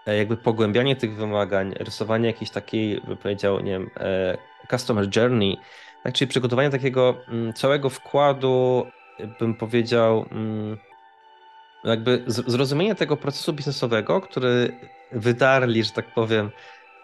jakby 0.05 0.37
pogłębianie 0.37 0.95
tych 0.95 1.15
wymagań, 1.15 1.73
rysowanie 1.79 2.27
jakiejś 2.27 2.51
takiej, 2.51 3.01
bym 3.01 3.17
powiedział, 3.17 3.59
nie 3.59 3.71
wiem, 3.71 3.89
e, 3.97 4.37
customer 4.69 5.07
journey, 5.15 5.57
tak, 6.03 6.13
czyli 6.13 6.29
przygotowanie 6.29 6.69
takiego 6.69 7.17
mm, 7.27 7.53
całego 7.53 7.89
wkładu, 7.89 8.87
bym 9.39 9.55
powiedział, 9.55 10.25
mm, 10.31 10.77
jakby 11.83 12.23
zrozumienie 12.27 12.95
tego 12.95 13.17
procesu 13.17 13.53
biznesowego, 13.53 14.21
który 14.21 14.79
wydarli, 15.11 15.83
że 15.83 15.91
tak 15.91 16.13
powiem, 16.13 16.51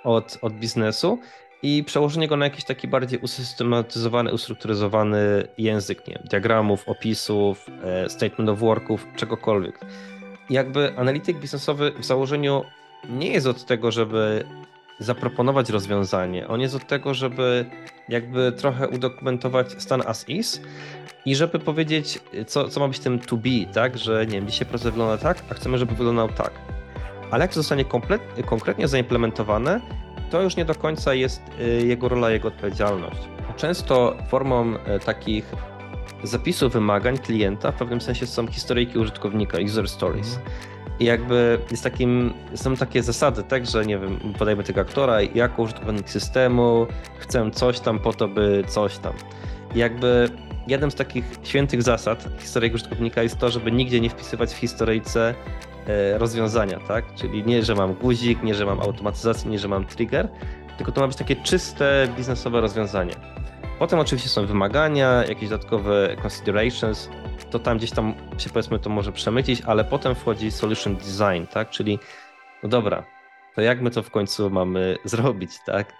od, 0.04 0.38
od 0.42 0.54
biznesu 0.54 1.20
i 1.64 1.84
przełożenie 1.84 2.28
go 2.28 2.38
na 2.38 2.46
jakiś 2.46 2.64
taki 2.64 2.88
bardziej 2.88 3.20
usystematyzowany, 3.20 4.34
ustrukturyzowany 4.34 5.48
język, 5.58 6.08
nie 6.08 6.14
wiem, 6.14 6.24
diagramów, 6.30 6.90
opisów, 6.90 7.66
e, 7.84 8.10
statement 8.10 8.50
of 8.50 8.60
worków, 8.60 9.08
czegokolwiek. 9.16 9.80
Jakby 10.50 10.98
analityk 10.98 11.40
biznesowy 11.40 11.92
w 12.00 12.06
założeniu 12.06 12.64
nie 13.10 13.28
jest 13.28 13.48
od 13.48 13.66
tego, 13.66 13.92
żeby 13.92 14.46
zaproponować 15.00 15.70
rozwiązanie. 15.70 16.48
On 16.48 16.62
jest 16.62 16.76
od 16.76 16.88
tego, 16.88 17.14
żeby 17.14 17.66
jakby 18.10 18.52
trochę 18.52 18.88
udokumentować 18.88 19.82
stan 19.82 20.02
as 20.06 20.30
is 20.30 20.62
i 21.26 21.36
żeby 21.36 21.60
powiedzieć, 21.60 22.20
co, 22.48 22.70
co 22.70 22.80
ma 22.80 22.88
być 22.88 23.00
tym 23.00 23.20
to 23.20 23.38
be, 23.38 23.74
tak? 23.74 23.98
Że 23.98 24.26
nie 24.26 24.32
wiem, 24.32 24.48
dzisiaj 24.48 24.68
proces 24.68 24.86
wygląda 24.86 25.18
tak, 25.18 25.44
a 25.50 25.54
chcemy, 25.54 25.78
żeby 25.78 25.96
wyglądał 25.96 26.30
tak. 26.30 26.52
Ale 27.32 27.44
jak 27.44 27.52
to 27.52 27.60
zostanie 27.60 27.86
komplet, 27.86 28.22
konkretnie 28.46 28.88
zaimplementowane, 28.88 29.82
to 30.30 30.42
już 30.42 30.56
nie 30.56 30.66
do 30.66 30.76
końca 30.76 31.14
jest 31.14 31.42
y, 31.60 31.86
jego 31.88 32.10
rola, 32.10 32.30
jego 32.30 32.48
odpowiedzialność. 32.48 33.22
Często 33.58 34.18
formą 34.28 34.76
y, 34.76 35.00
takich 35.06 35.46
zapisów 36.24 36.74
wymagań 36.74 37.18
klienta 37.18 37.72
w 37.72 37.76
pewnym 37.76 38.02
sensie 38.02 38.28
są 38.28 38.48
historyjki 38.48 39.00
użytkownika, 39.00 39.58
user 39.66 39.90
stories. 39.90 40.38
Mhm. 40.38 40.70
I 41.00 41.06
jakby 41.06 41.60
jest 41.72 41.84
takim, 41.84 42.34
są 42.56 42.76
takie 42.76 43.04
zasady, 43.04 43.44
tak, 43.44 43.66
że 43.66 43.86
nie 43.86 44.00
wiem, 44.00 44.20
podajmy 44.38 44.64
tego 44.64 44.82
aktora 44.82 45.22
jako 45.22 45.62
użytkownik 45.62 46.10
systemu, 46.10 46.88
chcę 47.18 47.52
coś 47.52 47.80
tam 47.80 48.00
po 48.00 48.14
to, 48.14 48.28
by 48.28 48.64
coś 48.68 48.98
tam. 48.98 49.14
I 49.76 49.80
jakby 49.80 50.30
jednym 50.68 50.92
z 50.92 50.96
takich 50.96 51.26
świętych 51.44 51.84
zasad 51.84 52.30
historii 52.40 52.72
użytkownika 52.74 53.24
jest 53.24 53.38
to, 53.38 53.50
żeby 53.50 53.72
nigdzie 53.72 54.02
nie 54.02 54.10
wpisywać 54.10 54.54
w 54.54 54.58
historyjce 54.58 55.30
e, 55.30 55.34
rozwiązania, 56.18 56.80
tak? 56.88 57.16
Czyli 57.16 57.44
nie, 57.44 57.64
że 57.64 57.76
mam 57.76 57.94
guzik, 57.94 58.44
nie, 58.44 58.56
że 58.56 58.66
mam 58.66 58.80
automatyzację, 58.80 59.52
nie, 59.52 59.60
że 59.60 59.68
mam 59.68 59.86
trigger, 59.86 60.28
tylko 60.78 60.92
to 60.92 61.02
ma 61.02 61.08
być 61.08 61.18
takie 61.18 61.36
czyste 61.36 62.08
biznesowe 62.18 62.62
rozwiązanie. 62.62 63.14
Potem 63.80 64.00
oczywiście 64.00 64.30
są 64.30 64.46
wymagania, 64.46 65.24
jakieś 65.26 65.50
dodatkowe 65.50 66.16
considerations, 66.24 67.10
to 67.52 67.60
tam 67.60 67.78
gdzieś 67.78 67.92
tam 67.92 68.14
się 68.38 68.50
powiedzmy 68.50 68.80
to 68.80 68.90
może 68.90 69.12
przemycić, 69.12 69.62
ale 69.62 69.86
potem 69.86 70.16
wchodzi 70.16 70.52
solution 70.52 70.96
design, 70.96 71.46
tak? 71.54 71.70
Czyli 71.70 72.00
no 72.64 72.70
dobra, 72.70 73.06
to 73.56 73.62
jak 73.62 73.82
my 73.82 73.92
to 73.92 74.04
w 74.04 74.12
końcu 74.12 74.50
mamy 74.50 74.98
zrobić, 75.06 75.52
tak? 75.66 75.94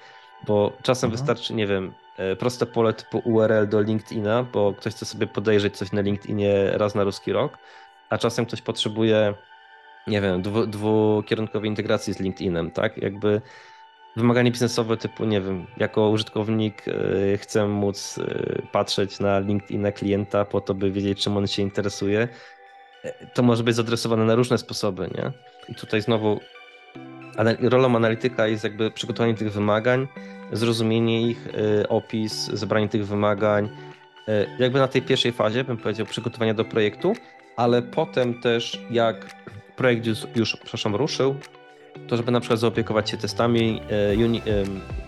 Bo 0.48 0.78
czasem 0.84 1.08
mhm. 1.08 1.18
wystarczy, 1.18 1.54
nie 1.54 1.68
wiem, 1.68 1.94
e, 2.18 2.36
proste 2.36 2.66
pole 2.66 2.94
typu 2.94 3.22
URL 3.26 3.68
do 3.68 3.82
LinkedIna, 3.82 4.44
bo 4.44 4.74
ktoś 4.74 4.94
chce 4.94 5.06
sobie 5.06 5.28
podejrzeć 5.28 5.78
coś 5.78 5.92
na 5.92 6.02
LinkedInie 6.02 6.72
raz 6.72 6.96
na 6.96 7.04
ruski 7.04 7.32
rok, 7.32 7.58
a 8.10 8.18
czasem 8.18 8.46
ktoś 8.46 8.62
potrzebuje, 8.62 9.34
nie 10.10 10.22
wiem, 10.22 10.42
dwu, 10.42 10.68
dwukierunkowej 10.68 11.70
integracji 11.70 12.14
z 12.14 12.20
LinkedInem, 12.20 12.72
tak? 12.72 12.98
Jakby 12.98 13.42
wymaganie 14.16 14.52
biznesowe 14.52 14.98
typu, 14.98 15.26
nie 15.26 15.42
wiem, 15.42 15.66
jako 15.78 16.10
użytkownik 16.10 16.86
e, 16.88 17.38
chcę 17.38 17.68
móc 17.68 18.18
e, 18.18 18.62
patrzeć 18.72 19.20
na 19.20 19.40
LinkedIn 19.40 19.92
klienta 19.92 20.46
po 20.46 20.62
to, 20.62 20.74
by 20.74 20.92
wiedzieć, 20.92 21.24
czym 21.24 21.38
on 21.38 21.48
się 21.48 21.62
interesuje, 21.62 22.28
to 23.34 23.44
może 23.44 23.64
być 23.64 23.76
zadresowane 23.76 24.26
na 24.26 24.36
różne 24.36 24.58
sposoby, 24.58 25.10
nie? 25.18 25.32
I 25.70 25.76
tutaj 25.76 26.02
znowu 26.02 26.40
rolą 27.62 27.96
analityka 27.96 28.48
jest 28.48 28.64
jakby 28.64 28.92
przygotowanie 28.92 29.34
tych 29.34 29.52
wymagań, 29.52 30.08
zrozumienie 30.52 31.22
ich, 31.22 31.48
opis, 31.90 32.34
zebranie 32.54 32.90
tych 32.90 33.08
wymagań, 33.08 33.70
jakby 34.60 34.80
na 34.80 34.88
tej 34.88 35.02
pierwszej 35.02 35.32
fazie, 35.32 35.64
bym 35.64 35.78
powiedział, 35.78 36.06
przygotowania 36.06 36.54
do 36.54 36.66
projektu, 36.66 37.14
ale 37.58 37.82
potem 37.82 38.42
też 38.42 38.82
jak 38.92 39.36
projekt 39.80 40.06
już, 40.06 40.28
już 40.36 40.56
przepraszam, 40.56 40.96
ruszył, 40.96 41.36
to 42.08 42.18
żeby 42.18 42.32
na 42.32 42.40
przykład 42.40 42.60
zaopiekować 42.60 43.10
się 43.10 43.18
testami, 43.18 43.82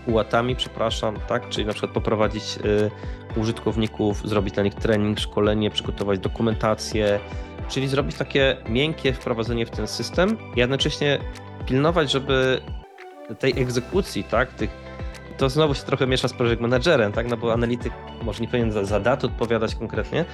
e, 0.08 0.12
UAT-ami, 0.12 0.56
przepraszam, 0.56 1.20
tak? 1.28 1.50
Czyli 1.50 1.66
na 1.66 1.74
przykład 1.74 1.92
poprowadzić 1.92 2.44
e, 3.36 3.40
użytkowników, 3.40 4.28
zrobić 4.30 4.54
dla 4.54 4.64
nich 4.64 4.76
trening, 4.76 5.20
szkolenie, 5.20 5.70
przygotować 5.72 6.20
dokumentację, 6.20 7.20
czyli 7.70 7.88
zrobić 7.88 8.16
takie 8.18 8.58
miękkie 8.70 9.14
wprowadzenie 9.14 9.66
w 9.66 9.70
ten 9.70 9.88
system 9.88 10.38
i 10.56 10.60
jednocześnie 10.60 11.20
pilnować, 11.66 12.12
żeby 12.12 12.62
tej 13.40 13.62
egzekucji, 13.62 14.24
tak, 14.24 14.54
tych 14.54 14.70
to 15.42 15.50
znowu 15.50 15.74
się 15.74 15.84
trochę 15.84 16.08
miesza 16.08 16.28
z 16.28 16.34
project 16.34 16.62
managerem, 16.62 17.12
tak? 17.12 17.30
No 17.30 17.38
bo 17.38 17.54
analityk 17.54 17.94
może 18.24 18.42
nie 18.42 18.48
powinien 18.48 18.72
za, 18.72 18.86
za 18.86 19.00
datę 19.00 19.28
odpowiadać 19.28 19.76
konkretnie, 19.76 20.26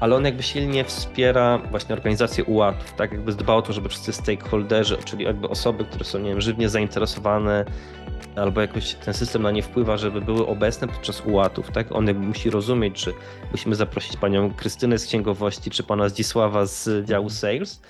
ale 0.00 0.16
on 0.16 0.24
jakby 0.24 0.42
silnie 0.42 0.84
wspiera 0.84 1.58
właśnie 1.58 1.94
organizację 1.94 2.44
UAT-ów, 2.44 2.92
tak? 2.92 3.12
Jakby 3.12 3.32
dba 3.32 3.54
o 3.54 3.62
to, 3.62 3.72
żeby 3.72 3.88
wszyscy 3.88 4.12
stakeholderzy, 4.12 4.96
czyli 5.04 5.24
jakby 5.24 5.48
osoby, 5.48 5.84
które 5.84 6.04
są, 6.04 6.18
nie 6.18 6.30
wiem, 6.30 6.40
żywnie 6.40 6.68
zainteresowane 6.68 7.64
albo 8.36 8.60
jakoś 8.60 8.94
ten 8.94 9.14
system 9.14 9.42
na 9.42 9.50
nie 9.50 9.62
wpływa, 9.62 9.96
żeby 9.96 10.20
były 10.20 10.46
obecne 10.46 10.88
podczas 10.88 11.22
UAT-ów, 11.26 11.70
tak? 11.70 11.92
On 11.92 12.06
jakby 12.06 12.26
musi 12.26 12.50
rozumieć, 12.50 12.94
czy 12.94 13.12
musimy 13.52 13.74
zaprosić 13.74 14.16
panią 14.16 14.54
Krystynę 14.54 14.98
z 14.98 15.06
księgowości, 15.06 15.70
czy 15.70 15.82
pana 15.82 16.08
Zdzisława 16.08 16.66
z 16.66 17.06
działu 17.06 17.30
sales. 17.30 17.82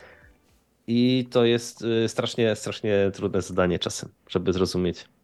I 0.86 1.28
to 1.30 1.44
jest 1.44 1.82
y, 1.82 2.08
strasznie, 2.08 2.56
strasznie 2.56 3.10
trudne 3.14 3.42
zadanie 3.42 3.78
czasem, 3.78 4.08
żeby 4.28 4.52
zrozumieć. 4.52 5.15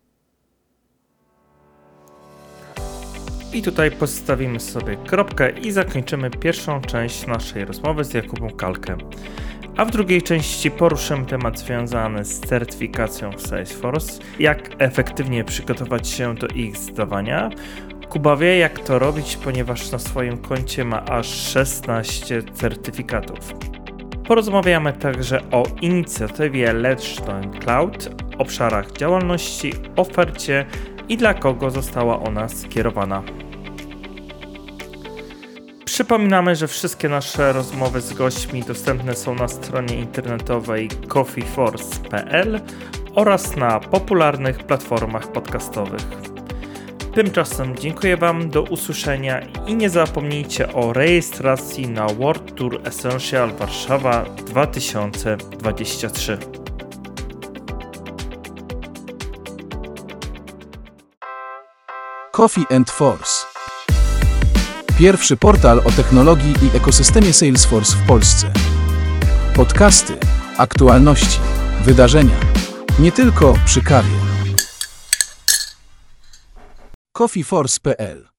I 3.54 3.62
tutaj 3.62 3.90
postawimy 3.90 4.60
sobie 4.60 4.96
kropkę 4.96 5.50
i 5.50 5.72
zakończymy 5.72 6.30
pierwszą 6.30 6.80
część 6.80 7.26
naszej 7.26 7.64
rozmowy 7.64 8.04
z 8.04 8.14
Jakubem 8.14 8.50
Kalkiem. 8.50 8.98
A 9.76 9.84
w 9.84 9.90
drugiej 9.90 10.22
części 10.22 10.70
poruszymy 10.70 11.26
temat 11.26 11.58
związany 11.58 12.24
z 12.24 12.40
certyfikacją 12.40 13.30
w 13.32 13.46
Salesforce, 13.46 14.22
jak 14.38 14.70
efektywnie 14.78 15.44
przygotować 15.44 16.08
się 16.08 16.34
do 16.34 16.46
ich 16.46 16.76
zdawania. 16.76 17.50
Kuba 18.08 18.36
wie 18.36 18.58
jak 18.58 18.78
to 18.78 18.98
robić, 18.98 19.36
ponieważ 19.36 19.90
na 19.90 19.98
swoim 19.98 20.38
koncie 20.38 20.84
ma 20.84 21.04
aż 21.04 21.26
16 21.26 22.42
certyfikatów. 22.42 23.54
Porozmawiamy 24.28 24.92
także 24.92 25.50
o 25.50 25.64
inicjatywie 25.80 26.72
Ledgestone 26.72 27.58
Cloud, 27.60 28.10
obszarach 28.38 28.92
działalności, 28.92 29.72
ofercie 29.96 30.66
i 31.08 31.16
dla 31.16 31.34
kogo 31.34 31.70
została 31.70 32.20
ona 32.20 32.48
skierowana. 32.48 33.22
Przypominamy, 35.92 36.56
że 36.56 36.68
wszystkie 36.68 37.08
nasze 37.08 37.52
rozmowy 37.52 38.00
z 38.00 38.12
gośćmi 38.12 38.62
dostępne 38.62 39.14
są 39.14 39.34
na 39.34 39.48
stronie 39.48 39.94
internetowej 39.94 40.88
coffeeforce.pl 41.08 42.60
oraz 43.14 43.56
na 43.56 43.80
popularnych 43.80 44.58
platformach 44.58 45.32
podcastowych. 45.32 46.02
Tymczasem 47.14 47.76
dziękuję 47.76 48.16
Wam, 48.16 48.50
do 48.50 48.62
usłyszenia 48.62 49.40
i 49.66 49.74
nie 49.74 49.90
zapomnijcie 49.90 50.72
o 50.72 50.92
rejestracji 50.92 51.88
na 51.88 52.06
World 52.06 52.54
Tour 52.54 52.80
Essential 52.84 53.52
Warszawa 53.52 54.24
2023. 54.24 56.38
Coffee 62.32 62.66
and 62.70 62.90
Force. 62.90 63.51
Pierwszy 65.02 65.36
portal 65.36 65.78
o 65.78 65.90
technologii 65.90 66.54
i 66.62 66.76
ekosystemie 66.76 67.32
Salesforce 67.32 67.96
w 67.96 68.06
Polsce. 68.06 68.52
Podcasty, 69.56 70.16
aktualności, 70.58 71.40
wydarzenia. 71.84 72.36
Nie 72.98 73.12
tylko 73.12 73.54
przy 73.66 73.82
kawie. 73.82 74.16
coffeeforce.pl 77.12 78.31